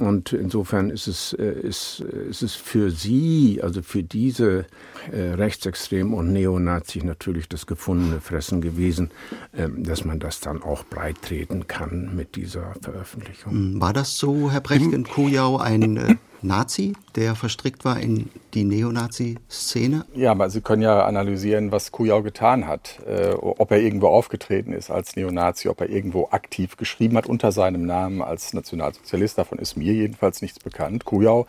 [0.00, 4.64] Und insofern ist es, äh, ist, ist es für sie, also für diese
[5.10, 9.10] äh, Rechtsextrem und Neonazis natürlich das gefundene Fressen gewesen,
[9.54, 13.80] ähm, dass man das dann auch breit treten kann mit dieser Veröffentlichung.
[13.80, 20.04] War das so, Herr Brechtgen Kujau, ein äh, Nazi, der verstrickt war in die Neonazi-Szene?
[20.14, 22.98] Ja, aber Sie können ja analysieren, was Kujau getan hat.
[23.06, 27.52] Äh, ob er irgendwo aufgetreten ist als Neonazi, ob er irgendwo aktiv geschrieben hat unter
[27.52, 29.38] seinem Namen als Nationalsozialist.
[29.38, 31.04] Davon ist mir jedenfalls nichts bekannt.
[31.04, 31.46] Kujau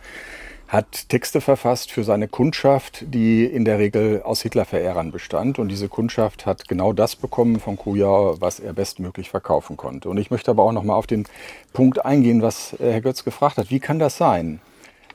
[0.73, 5.59] hat Texte verfasst für seine Kundschaft, die in der Regel aus Hitlerverehrern bestand.
[5.59, 10.09] Und diese Kundschaft hat genau das bekommen von Kujau, was er bestmöglich verkaufen konnte.
[10.09, 11.25] Und ich möchte aber auch noch mal auf den
[11.73, 13.69] Punkt eingehen, was äh, Herr Götz gefragt hat.
[13.69, 14.61] Wie kann das sein?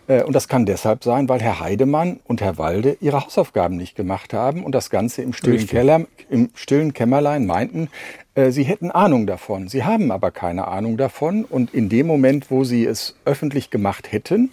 [0.08, 3.94] Äh, und das kann deshalb sein, weil Herr Heidemann und Herr Walde ihre Hausaufgaben nicht
[3.94, 7.88] gemacht haben und das Ganze im stillen, Keller, im stillen Kämmerlein meinten,
[8.34, 9.68] äh, sie hätten Ahnung davon.
[9.68, 11.44] Sie haben aber keine Ahnung davon.
[11.44, 14.50] Und in dem Moment, wo sie es öffentlich gemacht hätten,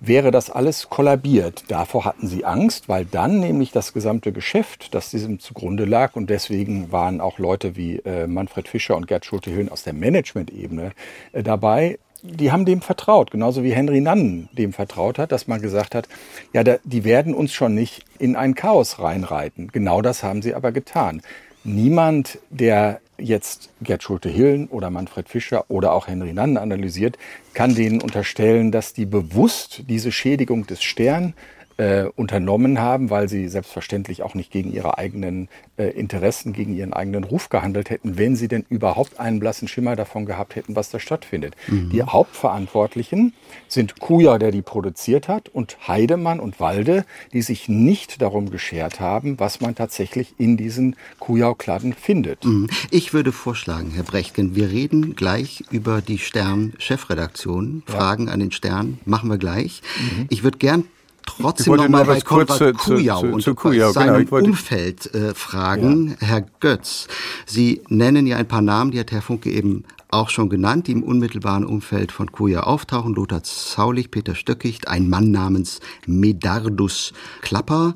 [0.00, 1.64] wäre das alles kollabiert.
[1.68, 6.28] Davor hatten sie Angst, weil dann nämlich das gesamte Geschäft, das diesem zugrunde lag, und
[6.28, 10.92] deswegen waren auch Leute wie äh, Manfred Fischer und Gerd Schulte-Hüllen aus der Management-Ebene
[11.32, 15.60] äh, dabei, die haben dem vertraut, genauso wie Henry Nannen dem vertraut hat, dass man
[15.60, 16.08] gesagt hat,
[16.52, 19.68] ja, da, die werden uns schon nicht in ein Chaos reinreiten.
[19.68, 21.22] Genau das haben sie aber getan.
[21.64, 27.16] Niemand, der jetzt Gerd Schulte-Hillen oder Manfred Fischer oder auch Henry Nannen analysiert,
[27.54, 31.34] kann denen unterstellen, dass die bewusst diese Schädigung des Stern
[31.78, 36.92] äh, unternommen haben, weil sie selbstverständlich auch nicht gegen ihre eigenen äh, Interessen, gegen ihren
[36.92, 40.90] eigenen Ruf gehandelt hätten, wenn sie denn überhaupt einen blassen Schimmer davon gehabt hätten, was
[40.90, 41.54] da stattfindet.
[41.68, 41.90] Mhm.
[41.90, 43.34] Die Hauptverantwortlichen
[43.68, 49.00] sind Kuja, der die produziert hat, und Heidemann und Walde, die sich nicht darum geschert
[49.00, 52.44] haben, was man tatsächlich in diesen Kujau-Kladden findet.
[52.44, 52.68] Mhm.
[52.90, 57.82] Ich würde vorschlagen, Herr Brechtgen, wir reden gleich über die Stern-Chefredaktion.
[57.86, 58.32] Fragen ja.
[58.32, 59.82] an den Stern machen wir gleich.
[59.98, 60.26] Mhm.
[60.30, 60.84] Ich würde gern
[61.26, 66.16] trotzdem noch mal bei Konrad Kujau zu, zu, zu, Kujau, seinem genau, Umfeld äh, fragen.
[66.20, 66.26] Ja.
[66.26, 67.08] Herr Götz,
[67.44, 70.92] Sie nennen ja ein paar Namen, die hat Herr Funke eben auch schon genannt, die
[70.92, 73.14] im unmittelbaren Umfeld von Kuja auftauchen.
[73.14, 77.94] Lothar Zaulich, Peter Stöckicht, ein Mann namens Medardus Klapper.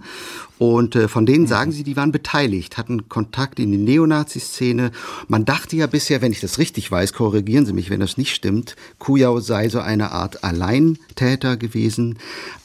[0.58, 4.90] Und äh, von denen sagen sie, die waren beteiligt, hatten Kontakt in die Neonazi-Szene.
[5.28, 8.34] Man dachte ja bisher, wenn ich das richtig weiß, korrigieren Sie mich, wenn das nicht
[8.34, 12.18] stimmt, Kujau sei so eine Art Alleintäter gewesen.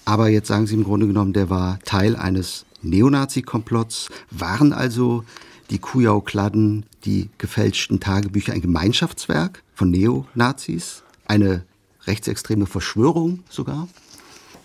[0.03, 5.23] Aber jetzt sagen Sie im Grunde genommen, der war Teil eines Neonazi-Komplotts, waren also
[5.69, 11.04] die Kujau-Kladden, die gefälschten Tagebücher ein Gemeinschaftswerk von Neonazis?
[11.25, 11.63] Eine
[12.06, 13.88] rechtsextreme Verschwörung sogar?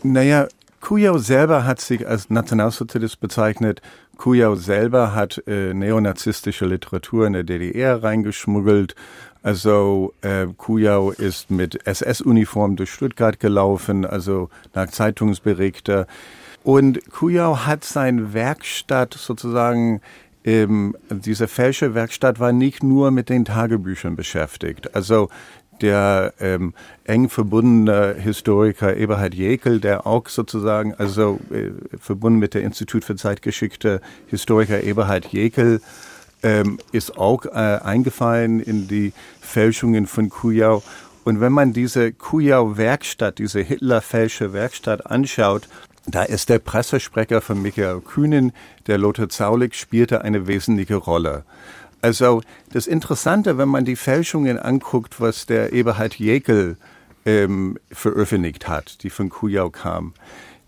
[0.02, 0.48] Naja,
[0.80, 3.82] Kujau selber hat sich als Nationalsozialist bezeichnet.
[4.16, 8.94] Kujau selber hat äh, neonazistische Literatur in der DDR reingeschmuggelt.
[9.42, 16.06] Also äh, Kujau ist mit SS-Uniform durch Stuttgart gelaufen, also nach Zeitungsberichter.
[16.62, 20.00] Und Kujau hat sein Werkstatt sozusagen
[20.44, 24.94] ähm, diese Fälscherwerkstatt war nicht nur mit den Tagebüchern beschäftigt.
[24.94, 25.28] Also
[25.80, 26.74] der ähm,
[27.04, 33.16] eng verbundene Historiker Eberhard Jekel, der auch sozusagen, also äh, verbunden mit der Institut für
[33.16, 35.80] Zeitgeschichte Historiker Eberhard Jekel,
[36.42, 40.82] ähm, ist auch äh, eingefallen in die Fälschungen von Kujau.
[41.24, 45.68] Und wenn man diese Kujau-Werkstatt, diese Hitler-Fälscher-Werkstatt anschaut,
[46.14, 48.52] da ist der Pressesprecher von Michael Kühnen,
[48.86, 51.44] der Lothar Zaulig, spielte eine wesentliche Rolle.
[52.02, 52.42] Also
[52.72, 56.76] das Interessante, wenn man die Fälschungen anguckt, was der Eberhard Jekel
[57.26, 60.14] ähm, veröffentlicht hat, die von Kujau kam,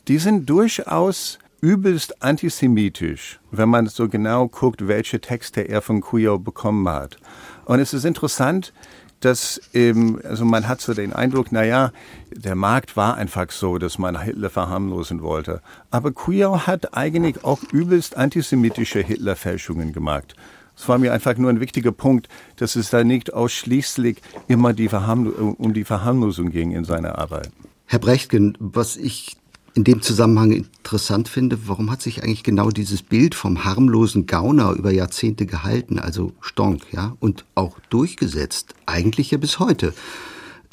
[0.08, 6.38] die sind durchaus übelst antisemitisch, wenn man so genau guckt, welche Texte er von Kujau
[6.38, 7.16] bekommen hat.
[7.64, 8.72] Und es ist interessant,
[9.24, 11.92] dass eben, also man hat so den Eindruck, na ja,
[12.30, 15.62] der Markt war einfach so, dass man Hitler verharmlosen wollte.
[15.90, 20.34] Aber Kujau hat eigentlich auch übelst antisemitische Hitlerfälschungen gemacht.
[20.76, 24.88] Es war mir einfach nur ein wichtiger Punkt, dass es da nicht ausschließlich immer die
[24.88, 27.50] um die Verharmlosung ging in seiner Arbeit.
[27.86, 29.36] Herr Brechtgen, was ich
[29.74, 34.72] in dem Zusammenhang interessant finde, warum hat sich eigentlich genau dieses Bild vom harmlosen Gauner
[34.72, 39.94] über Jahrzehnte gehalten, also Stonk, ja, und auch durchgesetzt, eigentlich ja bis heute.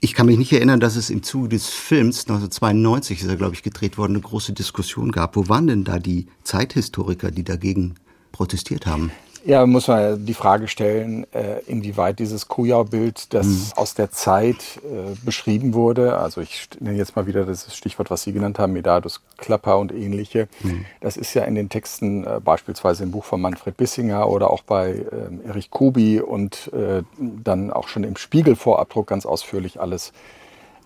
[0.02, 3.54] Ich kann mich nicht erinnern, dass es im Zuge des Films 1992 ist er, glaube
[3.54, 5.36] ich, gedreht worden, eine große Diskussion gab.
[5.36, 7.96] Wo waren denn da die Zeithistoriker, die dagegen
[8.32, 9.12] protestiert haben?
[9.46, 13.72] Ja, muss man die Frage stellen, äh, inwieweit dieses Kujau-Bild, das mhm.
[13.76, 18.24] aus der Zeit äh, beschrieben wurde, also ich nenne jetzt mal wieder das Stichwort, was
[18.24, 20.86] Sie genannt haben, Medardus Klapper und ähnliche, mhm.
[21.00, 24.64] das ist ja in den Texten äh, beispielsweise im Buch von Manfred Bissinger oder auch
[24.64, 26.72] bei ähm, Erich Kubi und
[27.20, 30.12] dann auch schon im Spiegelvorabdruck ganz ausführlich alles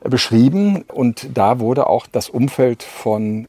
[0.03, 0.83] beschrieben.
[0.83, 3.47] Und da wurde auch das Umfeld von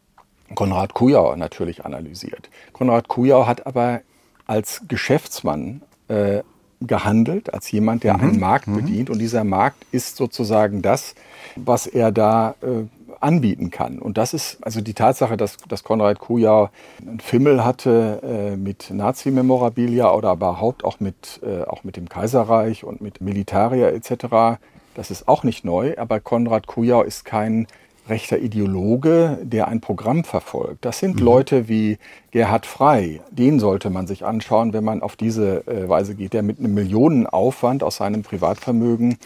[0.54, 2.48] Konrad Kujau natürlich analysiert.
[2.72, 4.00] Konrad Kujau hat aber
[4.46, 6.42] als Geschäftsmann äh,
[6.80, 8.20] gehandelt, als jemand, der mhm.
[8.20, 8.76] einen Markt mhm.
[8.76, 9.10] bedient.
[9.10, 11.14] Und dieser Markt ist sozusagen das,
[11.56, 12.84] was er da äh,
[13.20, 13.98] anbieten kann.
[13.98, 16.68] Und das ist also die Tatsache, dass, dass Konrad Kujau
[17.00, 22.84] einen Fimmel hatte äh, mit Nazi-Memorabilia oder überhaupt auch mit, äh, auch mit dem Kaiserreich
[22.84, 24.60] und mit Militaria etc.
[24.94, 27.66] Das ist auch nicht neu, aber Konrad Kujau ist kein
[28.08, 30.84] rechter Ideologe, der ein Programm verfolgt.
[30.84, 31.24] Das sind mhm.
[31.24, 31.98] Leute wie
[32.30, 33.20] Gerhard Frey.
[33.30, 36.74] Den sollte man sich anschauen, wenn man auf diese äh, Weise geht, der mit einem
[36.74, 39.16] Millionenaufwand aus seinem Privatvermögen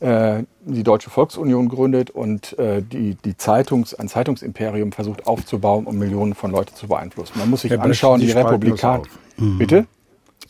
[0.00, 5.98] äh, die Deutsche Volksunion gründet und äh, die, die Zeitungs-, ein Zeitungsimperium versucht aufzubauen, um
[5.98, 7.38] Millionen von Leuten zu beeinflussen.
[7.38, 9.04] Man muss sich Herr anschauen, die Republikaner.
[9.36, 9.58] Mhm.
[9.58, 9.86] Bitte?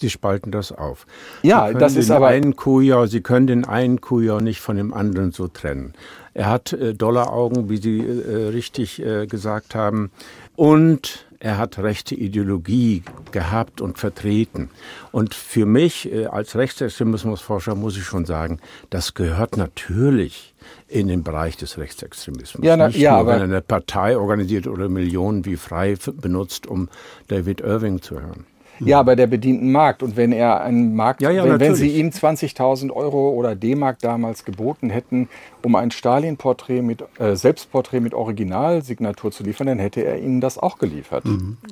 [0.03, 1.07] Sie spalten das auf.
[1.43, 5.31] Ja, das ist aber einen Kujau, Sie können den einen Kujau nicht von dem anderen
[5.31, 5.95] so trennen.
[6.35, 10.11] Er hat äh, Dollaraugen, wie Sie äh, richtig äh, gesagt haben,
[10.57, 14.71] und er hat rechte Ideologie gehabt und vertreten.
[15.13, 18.59] Und für mich äh, als Rechtsextremismusforscher muss ich schon sagen,
[18.91, 20.53] das gehört natürlich
[20.89, 22.65] in den Bereich des Rechtsextremismus.
[22.65, 26.67] Ja, na, Nicht ja, nur, wenn er eine Partei organisiert oder Millionen wie frei benutzt,
[26.67, 26.89] um
[27.29, 28.47] David Irving zu hören.
[28.85, 30.03] Ja, aber der bedient einen Markt.
[30.03, 31.75] Und wenn er einen Markt, Ja, ja, wenn, wenn.
[31.75, 35.29] Sie ihm 20.000 Euro oder D-Mark damals geboten hätten,
[35.63, 40.59] um ein Stalin-Porträt mit, äh, Selbstporträt mit Originalsignatur zu liefern, dann hätte er Ihnen das
[40.59, 41.25] auch geliefert.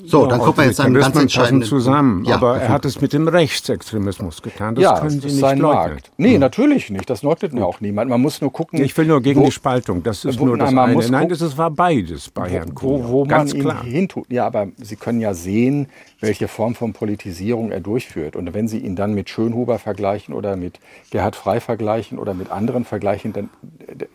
[0.07, 2.25] So, dann gucken wir jetzt löst ganz man entscheidenden zusammen.
[2.25, 4.75] Ja, aber er hat es mit dem Rechtsextremismus getan.
[4.75, 5.85] Das ja, können Sie ist nicht sein leugnen.
[5.95, 6.11] Markt.
[6.17, 7.09] Nee, natürlich nicht.
[7.11, 8.11] Das leugnet ja auch niemand.
[8.11, 8.83] Man muss nur gucken.
[8.83, 10.03] Ich will nur gegen wo- die Spaltung.
[10.03, 11.11] Das ist wo- nur das nein, man eine.
[11.11, 13.09] Nein, das war beides bei Herrn wo, Kuhn.
[13.09, 13.83] wo man Ganz ihn klar.
[13.83, 14.27] hintut.
[14.31, 15.89] Ja, aber Sie können ja sehen,
[16.21, 18.37] welche Form von Politisierung er durchführt.
[18.37, 20.79] Und wenn Sie ihn dann mit Schönhuber vergleichen oder mit
[21.11, 23.51] Gerhard Frey vergleichen oder mit anderen vergleichen, dann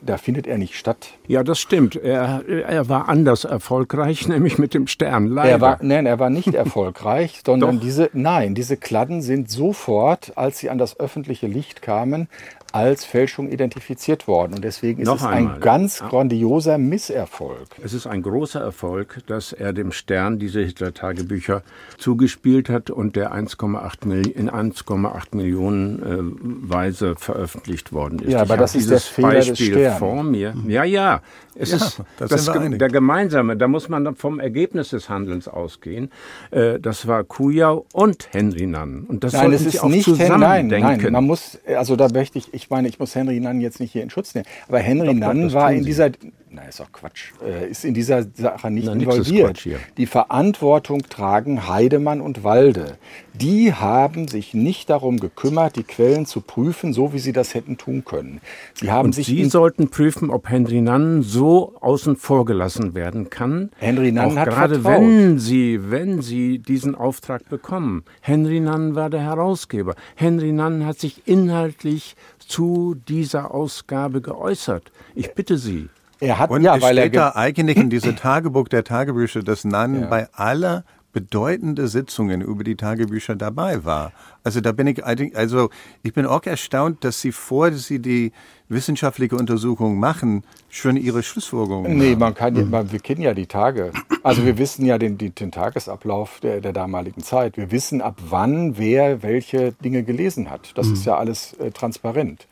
[0.02, 1.10] da findet er nicht statt.
[1.28, 1.96] Ja, das stimmt.
[1.96, 5.28] Er, er war anders erfolgreich, nämlich mit dem Stern.
[5.28, 5.50] Leider.
[5.50, 7.82] Er war, nein, er war nicht erfolgreich, sondern Doch.
[7.82, 12.28] diese, nein, diese Kladden sind sofort, als sie an das öffentliche Licht kamen,
[12.76, 14.54] als Fälschung identifiziert worden.
[14.54, 15.56] Und deswegen ist Noch es einmal.
[15.56, 17.68] ein ganz grandioser Misserfolg.
[17.82, 21.64] Es ist ein großer Erfolg, dass er dem Stern diese Hitler-Tagebücher
[21.98, 28.34] zugespielt hat und der 1,8 Mil in 1,8 Millionen äh, Weise veröffentlicht worden ist.
[28.34, 29.98] Ja, aber Ich das ist der dieses Fehler des Beispiel Stern.
[29.98, 30.54] vor mir.
[30.68, 31.22] Ja, ja.
[31.58, 32.80] Es Ja, ist da das, einig.
[32.80, 33.56] der gemeinsame.
[33.56, 36.12] Da muss man vom Ergebnis des Handelns ausgehen.
[36.52, 39.06] Äh, das war Kujau und Henry Nann.
[39.08, 41.02] Und das Nein, Sie ist auch nicht Hen zusammen nein, denken.
[41.04, 43.92] nein, man muss, also da möchte ich, ich meine, ich muss Henry Nann jetzt nicht
[43.92, 46.10] hier in Schutz nehmen, aber Henry Doch, Nann war in dieser,
[46.50, 49.68] na ist doch Quatsch, äh, ist in dieser Sache nicht Na, involviert.
[49.98, 52.98] Die Verantwortung tragen Heidemann und Walde.
[53.34, 57.78] Die haben sich nicht darum gekümmert, die Quellen zu prüfen, so wie sie das hätten
[57.78, 58.40] tun können.
[58.74, 63.30] Sie haben Und sich Sie sollten prüfen, ob Henry Nann so außen vor gelassen werden
[63.30, 63.72] kann.
[63.78, 65.02] Henry Nann hat gerade vertraut.
[65.02, 68.04] wenn Sie, wenn Sie diesen Auftrag bekommen.
[68.22, 69.96] Henry Nann war der Herausgeber.
[70.16, 72.16] Henry Nann hat sich inhaltlich
[72.48, 74.92] zu dieser Ausgabe geäußert.
[75.16, 75.90] Ich bitte Sie.
[76.20, 78.84] er hat Und ja, es weil er steht ge- da eigentlich in diesem Tagebuch der
[78.84, 84.12] Tagebücher, dass Nann bei aller bedeutende Sitzungen über die Tagebücher dabei war.
[84.46, 85.72] Also da bin ich eigentlich, also
[86.04, 88.32] ich bin auch erstaunt, dass Sie vor Sie die
[88.70, 92.20] wissenschaftliche Untersuchung machen, schon Ihre Schlussfolgerungen Nee, haben.
[92.20, 93.92] man kann ja, man, wir kennen ja die Tage.
[94.22, 97.58] Also wir wissen ja den, den, den Tagesablauf der, der damaligen Zeit.
[97.58, 100.74] Wir wissen, ab wann wer welche Dinge gelesen hat.
[100.76, 102.48] Das ist ja alles äh, transparent.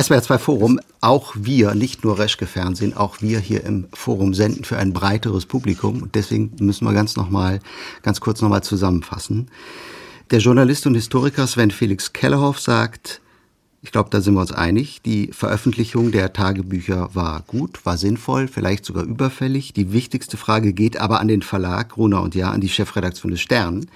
[0.00, 4.64] SWR 2 Forum, auch wir, nicht nur Reschke Fernsehen, auch wir hier im Forum senden
[4.64, 6.02] für ein breiteres Publikum.
[6.04, 7.60] Und deswegen müssen wir ganz noch mal,
[8.02, 9.50] ganz kurz nochmal zusammenfassen.
[10.30, 13.20] Der Journalist und Historiker Sven Felix Kellerhoff sagt,
[13.82, 15.02] ich glaube, da sind wir uns einig.
[15.02, 19.74] Die Veröffentlichung der Tagebücher war gut, war sinnvoll, vielleicht sogar überfällig.
[19.74, 23.42] Die wichtigste Frage geht aber an den Verlag Gruner und Ja, an die Chefredaktion des
[23.42, 23.86] Stern.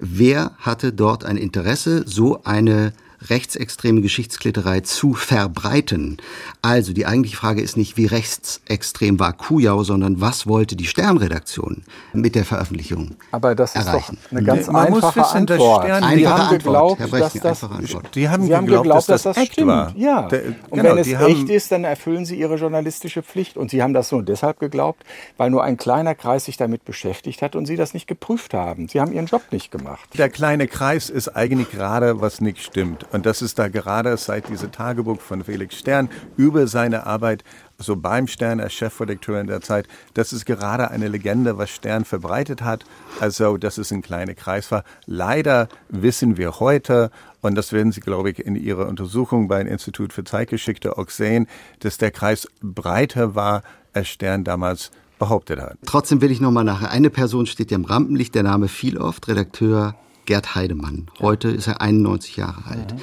[0.00, 2.92] Wer hatte dort ein Interesse, so eine
[3.28, 6.18] rechtsextreme Geschichtsklitterei zu verbreiten.
[6.60, 11.82] Also die eigentliche Frage ist nicht, wie rechtsextrem war Kujau, sondern was wollte die Sternredaktion
[12.12, 14.18] mit der Veröffentlichung Aber das ist erreichen?
[14.24, 15.84] doch eine ganz Man muss einfache wissen, der Antwort.
[15.84, 18.14] Stern- Einfache haben Antwort, geglaubt, Herr dass Brechen, das einfache Antwort.
[18.14, 19.68] Die haben, Sie haben geglaubt, geglaubt, dass das, das echt stimmt.
[19.68, 19.92] war.
[19.96, 20.22] Ja.
[20.28, 23.56] Der- und genau, wenn es die echt ist, dann erfüllen Sie Ihre journalistische Pflicht.
[23.56, 25.02] Und Sie haben das nur deshalb geglaubt,
[25.36, 28.88] weil nur ein kleiner Kreis sich damit beschäftigt hat und Sie das nicht geprüft haben.
[28.88, 30.08] Sie haben Ihren Job nicht gemacht.
[30.18, 33.06] Der kleine Kreis ist eigentlich gerade, was nicht stimmt.
[33.12, 37.44] Und das ist da gerade seit diesem Tagebuch von Felix Stern über seine Arbeit,
[37.78, 42.06] so beim Stern als Chefredakteur in der Zeit, das ist gerade eine Legende, was Stern
[42.06, 42.84] verbreitet hat.
[43.20, 44.84] Also, dass es ein kleiner Kreis war.
[45.04, 47.10] Leider wissen wir heute,
[47.42, 51.46] und das werden Sie, glaube ich, in Ihrer Untersuchung beim Institut für Zeitgeschichte auch sehen,
[51.80, 55.76] dass der Kreis breiter war, als Stern damals behauptet hat.
[55.84, 56.90] Trotzdem will ich noch mal nachher.
[56.90, 61.06] Eine Person steht ja im Rampenlicht, der Name fiel oft, Redakteur Gerd Heidemann.
[61.20, 62.94] Heute ist er 91 Jahre alt.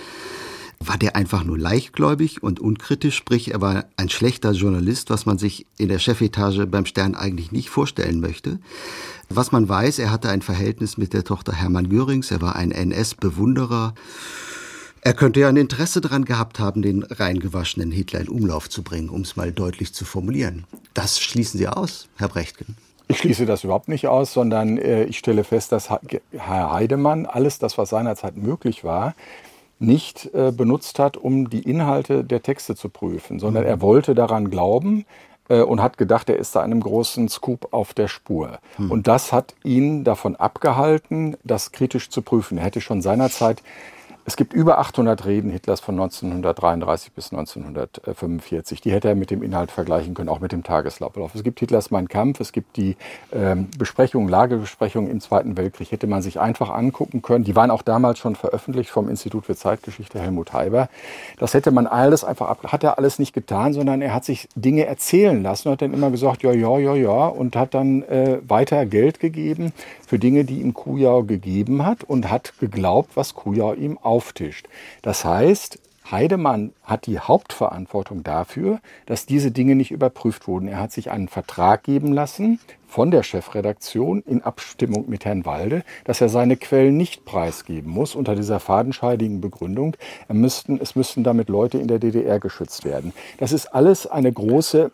[0.80, 5.38] War der einfach nur leichtgläubig und unkritisch, sprich er war ein schlechter Journalist, was man
[5.38, 8.60] sich in der Chefetage beim Stern eigentlich nicht vorstellen möchte.
[9.28, 12.72] Was man weiß, er hatte ein Verhältnis mit der Tochter Hermann Görings, er war ein
[12.72, 13.94] NS-Bewunderer.
[15.02, 19.10] Er könnte ja ein Interesse daran gehabt haben, den reingewaschenen Hitler in Umlauf zu bringen,
[19.10, 20.66] um es mal deutlich zu formulieren.
[20.94, 22.76] Das schließen Sie aus, Herr Brechtgen.
[23.12, 27.58] Ich schließe das überhaupt nicht aus, sondern äh, ich stelle fest, dass Herr Heidemann alles
[27.58, 29.16] das, was seinerzeit möglich war,
[29.80, 34.52] nicht äh, benutzt hat, um die Inhalte der Texte zu prüfen, sondern er wollte daran
[34.52, 35.06] glauben
[35.48, 38.60] äh, und hat gedacht, er ist da einem großen Scoop auf der Spur.
[38.90, 42.60] Und das hat ihn davon abgehalten, das kritisch zu prüfen.
[42.60, 43.64] Er hätte schon seinerzeit
[44.30, 48.80] Es gibt über 800 Reden Hitlers von 1933 bis 1945.
[48.80, 51.34] Die hätte er mit dem Inhalt vergleichen können, auch mit dem Tagesablauf.
[51.34, 52.96] Es gibt Hitlers Mein Kampf, es gibt die
[53.34, 57.44] ähm, Besprechungen, Lagebesprechungen im Zweiten Weltkrieg, hätte man sich einfach angucken können.
[57.44, 60.90] Die waren auch damals schon veröffentlicht vom Institut für Zeitgeschichte Helmut Heiber.
[61.40, 64.48] Das hätte man alles einfach ab, hat er alles nicht getan, sondern er hat sich
[64.54, 68.04] Dinge erzählen lassen und hat dann immer gesagt, ja, ja, ja, ja, und hat dann
[68.04, 69.74] äh, weiter Geld gegeben
[70.06, 74.68] für Dinge, die ihm Kujau gegeben hat und hat geglaubt, was Kujau ihm auf auftischt.
[75.02, 75.80] Das heißt,
[76.12, 80.68] Heidemann hat die Hauptverantwortung dafür, dass diese Dinge nicht überprüft wurden.
[80.68, 85.84] Er hat sich einen Vertrag geben lassen von der Chefredaktion in Abstimmung mit Herrn Walde,
[86.04, 89.96] dass er seine Quellen nicht preisgeben muss unter dieser fadenscheidigen Begründung.
[90.28, 93.14] Müssten, es müssten damit Leute in der DDR geschützt werden.
[93.38, 94.92] Das ist alles eine große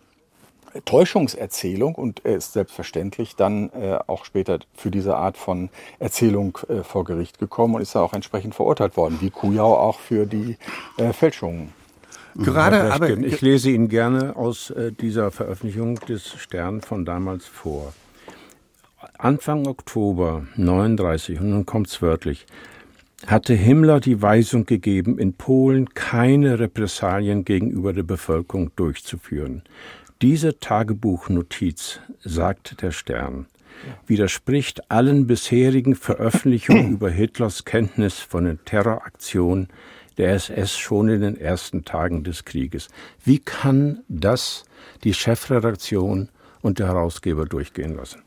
[0.84, 5.70] Täuschungserzählung und er ist selbstverständlich dann äh, auch später für diese Art von
[6.00, 10.00] Erzählung äh, vor Gericht gekommen und ist dann auch entsprechend verurteilt worden, wie Kujau auch
[10.00, 10.58] für die
[10.98, 11.74] äh, Fälschungen.
[12.38, 17.94] Gerade, aber ich lese Ihnen gerne aus äh, dieser Veröffentlichung des Stern von damals vor.
[19.18, 22.46] Anfang Oktober 39, und nun kommt es wörtlich,
[23.26, 29.64] hatte Himmler die Weisung gegeben, in Polen keine Repressalien gegenüber der Bevölkerung durchzuführen.
[30.22, 33.48] Diese Tagebuchnotiz, sagt der Stern,
[34.08, 39.68] widerspricht allen bisherigen Veröffentlichungen über Hitlers Kenntnis von den Terroraktionen
[40.18, 42.88] der SS schon in den ersten Tagen des Krieges.
[43.26, 44.64] Wie kann das
[45.04, 46.30] die Chefredaktion
[46.62, 48.22] und der Herausgeber durchgehen lassen?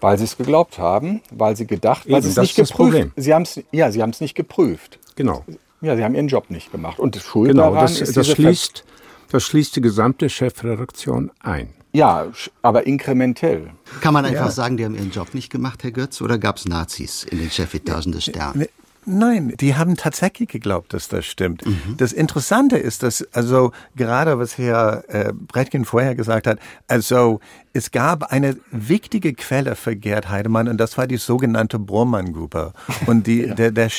[0.00, 3.08] Weil sie es geglaubt haben, weil sie gedacht, weil sie es nicht geprüft.
[3.16, 5.00] Sie haben es, ja, sie haben es nicht geprüft.
[5.16, 5.44] Genau.
[5.80, 7.00] Ja, sie haben ihren Job nicht gemacht.
[7.00, 8.84] Und Schuld genau, daran das, ist das schließt,
[9.32, 11.70] das schließt die gesamte Chefredaktion ein.
[11.92, 12.26] Ja,
[12.62, 13.70] aber inkrementell.
[14.00, 14.50] Kann man einfach ja.
[14.50, 17.50] sagen, die haben ihren Job nicht gemacht, Herr Götz, oder gab es Nazis in den
[17.50, 18.66] Chefetagen des Stern?
[19.04, 21.66] Nein, die haben tatsächlich geglaubt, dass das stimmt.
[21.66, 21.96] Mhm.
[21.96, 27.40] Das Interessante ist, dass also gerade was Herr äh, Brettgen vorher gesagt hat, also
[27.72, 32.72] es gab eine wichtige Quelle für Gerd Heidemann und das war die sogenannte Bormann-Gruppe.
[33.06, 33.54] Und die, ja.
[33.54, 33.90] der, der,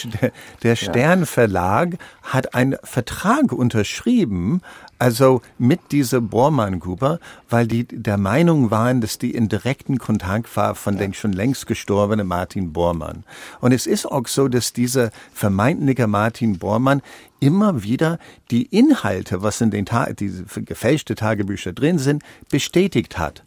[0.61, 4.61] der Stern Verlag hat einen Vertrag unterschrieben,
[4.99, 7.19] also mit dieser Bormann-Gruppe,
[7.49, 11.01] weil die der Meinung waren, dass die in direkten Kontakt war von ja.
[11.01, 13.23] dem schon längst gestorbenen Martin Bormann.
[13.59, 17.01] Und es ist auch so, dass dieser vermeintliche Martin Bormann
[17.39, 18.19] immer wieder
[18.51, 23.43] die Inhalte, was in den Ta diese gefälschte Tagebücher drin sind, bestätigt hat.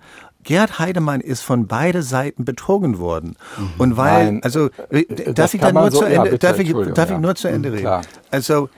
[0.47, 3.37] Gerd Heidemann ist von beide Seiten betrogen worden.
[3.59, 3.71] Mhm.
[3.79, 6.73] Und weil, Nein, also, äh, darf ich dann nur so, zu Ende, ja, darf ich,
[6.95, 7.85] darf ich nur zu Ende mhm, reden?
[7.85, 8.03] Klar.
[8.31, 8.69] Also,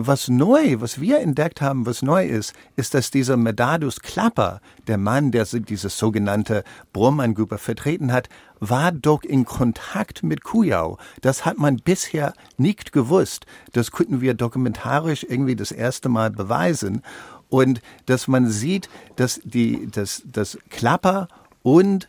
[0.00, 4.96] was neu, was wir entdeckt haben, was neu ist, ist, dass dieser Medardus Klapper, der
[4.96, 6.62] Mann, der diese sogenannte
[6.92, 8.28] Brummann-Gruppe vertreten hat,
[8.60, 10.98] war doch in Kontakt mit Kujau.
[11.20, 13.46] Das hat man bisher nicht gewusst.
[13.72, 17.02] Das konnten wir dokumentarisch irgendwie das erste Mal beweisen.
[17.48, 21.28] Und dass man sieht, dass die, dass, dass Klapper
[21.62, 22.08] und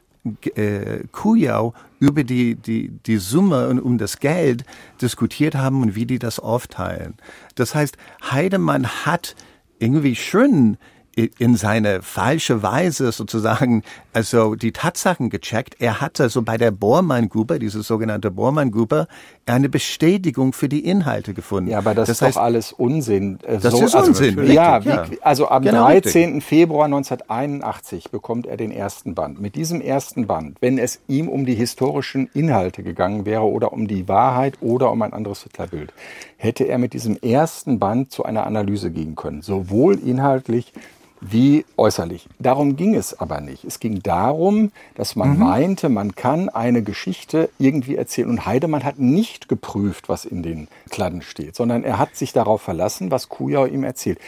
[0.55, 4.63] äh, Kujau über die, die, die Summe und um das Geld
[5.01, 7.15] diskutiert haben und wie die das aufteilen.
[7.55, 7.97] Das heißt,
[8.29, 9.35] Heidemann hat
[9.79, 10.77] irgendwie schön
[11.25, 15.75] in seine falsche Weise sozusagen also die Tatsachen gecheckt.
[15.79, 19.07] Er hatte also bei der Bormann-Gruppe, diese sogenannte Bormann-Gruppe,
[19.45, 21.71] eine Bestätigung für die Inhalte gefunden.
[21.71, 23.39] Ja, aber das, das ist heißt, doch alles Unsinn.
[23.43, 24.37] Äh, das so, ist also, Unsinn.
[24.37, 26.23] Richtig, ja, wie, also am genau 13.
[26.23, 26.43] Richtig.
[26.43, 29.41] Februar 1981 bekommt er den ersten Band.
[29.41, 33.87] Mit diesem ersten Band, wenn es ihm um die historischen Inhalte gegangen wäre oder um
[33.87, 35.93] die Wahrheit oder um ein anderes Hitlerbild,
[36.37, 39.41] hätte er mit diesem ersten Band zu einer Analyse gehen können.
[39.41, 40.73] Sowohl inhaltlich
[41.21, 42.27] wie äußerlich.
[42.39, 43.65] Darum ging es aber nicht.
[43.65, 45.39] Es ging darum, dass man mhm.
[45.39, 48.29] meinte, man kann eine Geschichte irgendwie erzählen.
[48.29, 52.61] Und Heidemann hat nicht geprüft, was in den Kladden steht, sondern er hat sich darauf
[52.61, 54.19] verlassen, was Kujau ihm erzählt.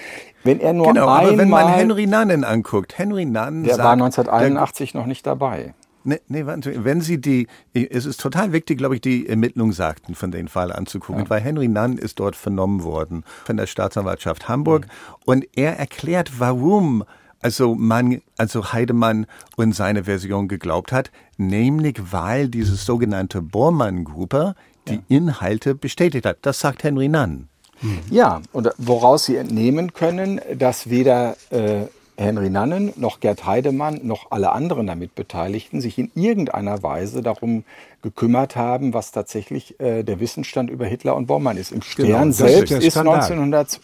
[0.43, 3.85] Wenn er nur genau, einmal, aber wenn man Henry Nannen anguckt, Henry Nannen der sagt,
[3.85, 5.73] war 1981 noch nicht dabei.
[6.03, 10.47] Nee, nee, wenn Sie die, es ist total wichtig, glaube ich, die Ermittlungsakten von den
[10.47, 11.29] Fall anzugucken, ja.
[11.29, 15.15] weil Henry Nunn ist dort vernommen worden von der Staatsanwaltschaft Hamburg mhm.
[15.25, 17.03] und er erklärt, warum
[17.41, 19.25] also man, also Heidemann
[19.55, 24.55] und seine Version geglaubt hat, nämlich weil diese sogenannte Bormann-Gruppe
[24.87, 25.01] die ja.
[25.09, 26.37] Inhalte bestätigt hat.
[26.41, 27.47] Das sagt Henry Nunn.
[27.81, 27.99] Mhm.
[28.09, 31.85] Ja, und woraus Sie entnehmen können, dass weder äh,
[32.21, 37.63] Henry Nannen, noch Gerd Heidemann, noch alle anderen damit Beteiligten sich in irgendeiner Weise darum
[38.01, 41.71] gekümmert haben, was tatsächlich äh, der Wissensstand über Hitler und Bormann ist.
[41.71, 43.79] Im Stern genau, selbst ist, ist 1900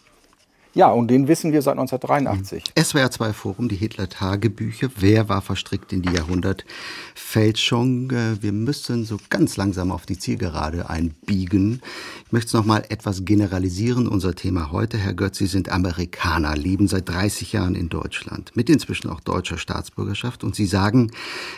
[0.77, 2.65] Ja, und den wissen wir seit 1983.
[2.79, 4.89] SWR 2 Forum, die Hitler-Tagebücher.
[4.95, 8.11] Wer war verstrickt in die Jahrhundertfälschung?
[8.11, 11.81] Äh, wir müssen so ganz langsam auf die Zielgerade einbiegen.
[12.27, 14.07] Ich möchte es nochmal etwas generalisieren.
[14.07, 18.69] Unser Thema heute, Herr Götz, Sie sind Amerikaner, leben seit 30 Jahren in Deutschland, mit
[18.69, 20.43] inzwischen auch deutscher Staatsbürgerschaft.
[20.43, 21.09] Und Sie sagen,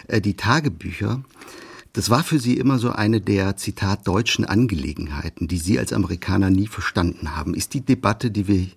[0.07, 1.21] äh, die Tagebücher,
[1.91, 6.49] das war für Sie immer so eine der, Zitat, deutschen Angelegenheiten, die Sie als Amerikaner
[6.49, 7.53] nie verstanden haben.
[7.53, 8.67] Ist die Debatte, die wir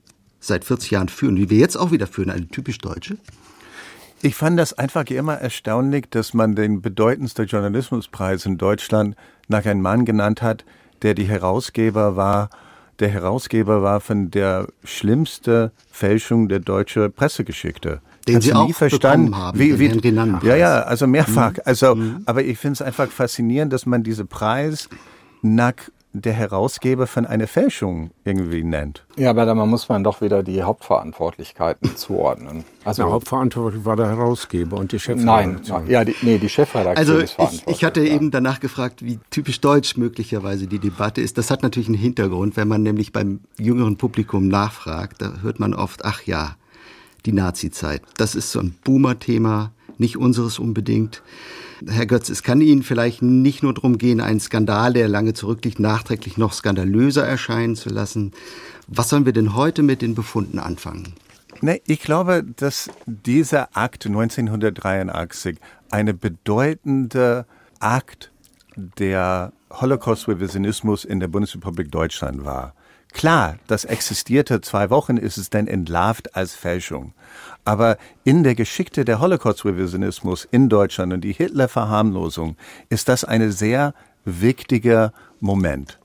[0.43, 3.17] seit 40 Jahren führen, wie wir jetzt auch wieder führen, eine typisch deutsche?
[4.21, 9.17] Ich fand das einfach immer erstaunlich, dass man den bedeutendsten Journalismuspreis in Deutschland
[9.49, 10.65] nach einem Mann genannt hat,
[11.03, 12.51] der die Herausgeber war,
[13.01, 18.01] der Herausgeber war von der schlimmsten Fälschung der deutschen Pressegeschichte.
[18.29, 19.89] Den Sie auch verstanden haben, wie, wie,
[20.47, 21.55] Ja, ja, also mehrfach.
[21.55, 21.63] Mhm.
[21.65, 22.23] Also, mhm.
[22.27, 24.89] aber ich finde es einfach faszinierend, dass man diese Preis
[25.41, 25.75] nach
[26.15, 29.05] der Herausgeber von einer Fälschung irgendwie nennt.
[29.17, 32.65] Ja, aber da muss man doch wieder die Hauptverantwortlichkeiten zuordnen.
[32.85, 35.61] Also der Hauptverantwortlich war der Herausgeber und die Chefredaktion.
[35.65, 37.69] Nein, ja, die, nee, die Chefredaktion also ist verantwortlich.
[37.69, 38.15] Ich, ich hatte ja.
[38.15, 41.39] eben danach gefragt, wie typisch deutsch möglicherweise die Debatte ist.
[41.39, 45.73] Das hat natürlich einen Hintergrund, wenn man nämlich beim jüngeren Publikum nachfragt, da hört man
[45.75, 46.57] oft, ach ja,
[47.25, 48.03] die Nazi-Zeit.
[48.17, 51.23] Das ist so ein Boomer-Thema, nicht unseres unbedingt.
[51.89, 55.81] Herr Götz, es kann Ihnen vielleicht nicht nur darum gehen, einen Skandal, der lange zurückliegt,
[55.81, 58.33] nachträglich noch skandalöser erscheinen zu lassen.
[58.87, 61.15] Was sollen wir denn heute mit den Befunden anfangen?
[61.61, 65.59] Ne, ich glaube, dass dieser Akt 1983
[65.91, 67.47] eine bedeutende
[67.81, 68.33] Akt
[68.77, 72.75] der Holocaust-Revisionismus in der Bundesrepublik Deutschland war.
[73.13, 77.13] Klar, das existierte zwei Wochen, ist es dann entlarvt als Fälschung.
[77.65, 82.57] Aber in der Geschichte der Holocaust-Revisionismus in Deutschland und die Hitler-Verharmlosung
[82.89, 83.95] ist das ein sehr
[84.25, 85.99] wichtiger Moment.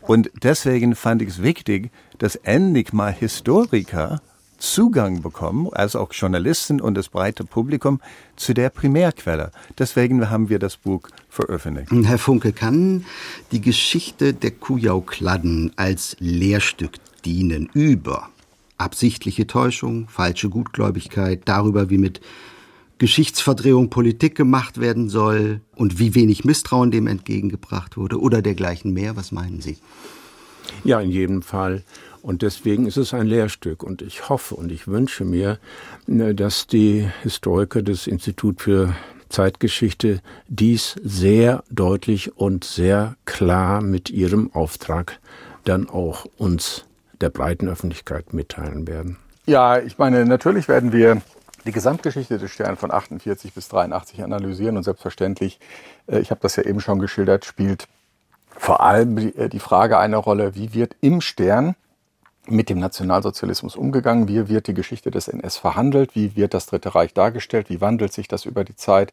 [0.00, 4.20] Und deswegen fand ich es wichtig, dass endlich mal Historiker
[4.58, 8.00] Zugang bekommen, also auch Journalisten und das breite Publikum,
[8.36, 9.50] zu der Primärquelle.
[9.78, 11.90] Deswegen haben wir das Buch veröffentlicht.
[12.06, 13.04] Herr Funke, kann
[13.52, 16.94] die Geschichte der Kujau-Kladden als Lehrstück
[17.24, 18.28] dienen über
[18.78, 22.20] absichtliche Täuschung, falsche Gutgläubigkeit, darüber, wie mit
[22.98, 29.16] Geschichtsverdrehung Politik gemacht werden soll und wie wenig Misstrauen dem entgegengebracht wurde oder dergleichen mehr.
[29.16, 29.78] Was meinen Sie?
[30.84, 31.82] Ja, in jedem Fall.
[32.24, 33.82] Und deswegen ist es ein Lehrstück.
[33.82, 35.58] Und ich hoffe und ich wünsche mir,
[36.08, 38.94] äh, dass die Historiker des Instituts für
[39.28, 45.18] Zeitgeschichte dies sehr deutlich und sehr klar mit ihrem Auftrag
[45.64, 46.86] dann auch uns
[47.20, 49.18] der breiten Öffentlichkeit mitteilen werden.
[49.44, 51.20] Ja, ich meine, natürlich werden wir
[51.66, 55.60] die Gesamtgeschichte des Sterns von 48 bis 83 analysieren und selbstverständlich,
[56.06, 57.86] äh, ich habe das ja eben schon geschildert, spielt
[58.48, 61.76] vor allem äh, die Frage eine Rolle, wie wird im Stern
[62.46, 64.28] mit dem Nationalsozialismus umgegangen?
[64.28, 66.14] Wie wird die Geschichte des NS verhandelt?
[66.14, 67.70] Wie wird das Dritte Reich dargestellt?
[67.70, 69.12] Wie wandelt sich das über die Zeit?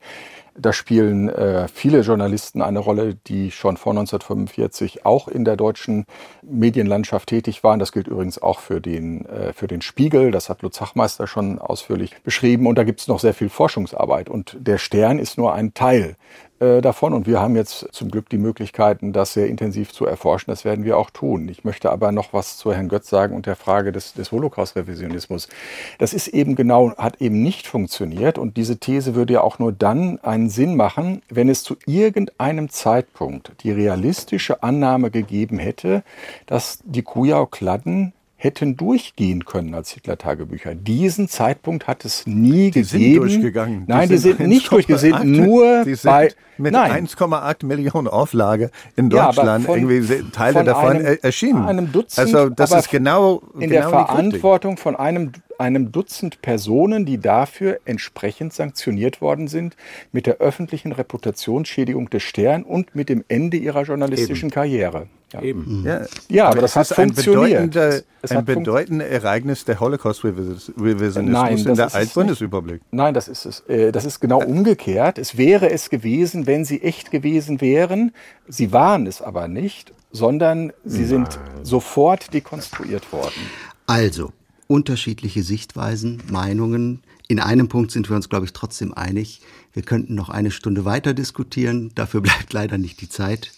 [0.54, 6.06] Da spielen äh, viele Journalisten eine Rolle, die schon vor 1945 auch in der deutschen
[6.42, 7.80] Medienlandschaft tätig waren.
[7.80, 10.32] Das gilt übrigens auch für den, äh, für den Spiegel.
[10.32, 12.68] Das hat Lutz Hachmeister schon ausführlich beschrieben.
[12.68, 14.30] Und da gibt es noch sehr viel Forschungsarbeit.
[14.30, 16.18] Und der Stern ist nur ein Teil
[16.62, 17.14] äh, davon.
[17.14, 20.52] Und wir haben jetzt zum Glück die Möglichkeiten, das sehr intensiv zu erforschen.
[20.52, 21.50] Das werden wir auch tun.
[21.50, 25.50] Ich möchte aber noch was zu Herrn Götz sagen und der Frage des, des Holocaust-Revisionismus.
[25.98, 28.38] Das ist eben genau, hat eben nicht funktioniert.
[28.38, 32.70] Und diese These würde ja auch nur dann einen Sinn machen, wenn es zu irgendeinem
[32.70, 36.04] Zeitpunkt die realistische Annahme gegeben hätte,
[36.46, 40.74] dass die Kujau-Kladden hätten durchgehen können als Hitler-Tagebücher.
[40.74, 42.82] Diesen Zeitpunkt hat es nie die gegeben.
[42.82, 43.84] Die sind durchgegangen.
[43.86, 48.72] Nein, die, die sind, sind nicht durchgegangen, nur die sind bei mit 1,8 Millionen Auflage
[48.96, 51.66] in Deutschland ja, von, irgendwie Teile von davon einem, erschienen.
[51.66, 57.06] Einem Dutzend, also das ist genau in genau der Verantwortung von einem einem Dutzend Personen,
[57.06, 59.78] die dafür entsprechend sanktioniert worden sind,
[60.12, 64.54] mit der öffentlichen Reputationsschädigung des Stern und mit dem Ende ihrer journalistischen Eben.
[64.54, 65.08] Karriere.
[65.34, 65.42] Ja.
[65.42, 65.84] Eben.
[65.86, 67.78] Ja, ja aber, aber das hat funktioniert.
[67.78, 72.82] Ein, ein bedeutendes Ereignis der Holocaust-Revisionismus in der Altbundesrepublik.
[72.92, 73.62] Nein, das ist es.
[73.62, 75.18] Äh, das ist genau umgekehrt.
[75.18, 78.12] Es wäre es gewesen, wenn sie echt gewesen wären.
[78.48, 81.08] Sie waren es aber nicht, sondern sie Nein.
[81.08, 83.50] sind sofort dekonstruiert worden.
[83.88, 84.34] Also,
[84.72, 87.02] unterschiedliche Sichtweisen, Meinungen.
[87.28, 89.42] In einem Punkt sind wir uns, glaube ich, trotzdem einig.
[89.74, 91.92] Wir könnten noch eine Stunde weiter diskutieren.
[91.94, 93.52] Dafür bleibt leider nicht die Zeit.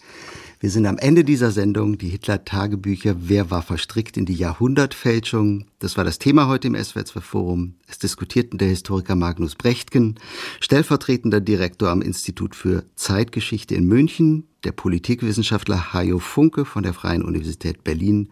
[0.59, 5.65] Wir sind am Ende dieser Sendung, die Hitler-Tagebücher, wer war verstrickt in die Jahrhundertfälschung?
[5.79, 7.75] Das war das Thema heute im SWR2 Forum.
[7.85, 10.15] Es diskutierten der Historiker Magnus Brechtgen,
[10.61, 17.23] stellvertretender Direktor am Institut für Zeitgeschichte in München, der Politikwissenschaftler Hajo Funke von der Freien
[17.23, 18.29] Universität Berlin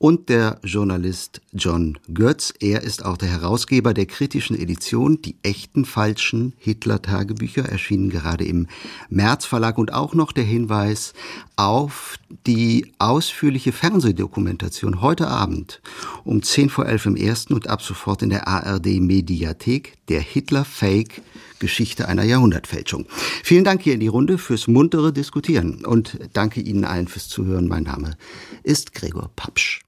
[0.00, 2.54] und der Journalist John Götz.
[2.58, 8.66] Er ist auch der Herausgeber der kritischen Edition Die echten falschen Hitler-Tagebücher, erschienen gerade im
[9.10, 11.12] März Verlag und auch noch der Hinweis
[11.56, 15.82] auf die ausführliche Fernsehdokumentation heute Abend
[16.24, 21.20] um 10 vor 11 im ersten und ab sofort in der ARD Mediathek, der Hitler-Fake
[21.58, 23.04] Geschichte einer Jahrhundertfälschung.
[23.44, 27.68] Vielen Dank hier in die Runde fürs muntere Diskutieren und danke Ihnen allen fürs Zuhören.
[27.68, 28.16] Mein Name
[28.62, 29.78] ist Gregor Papsch.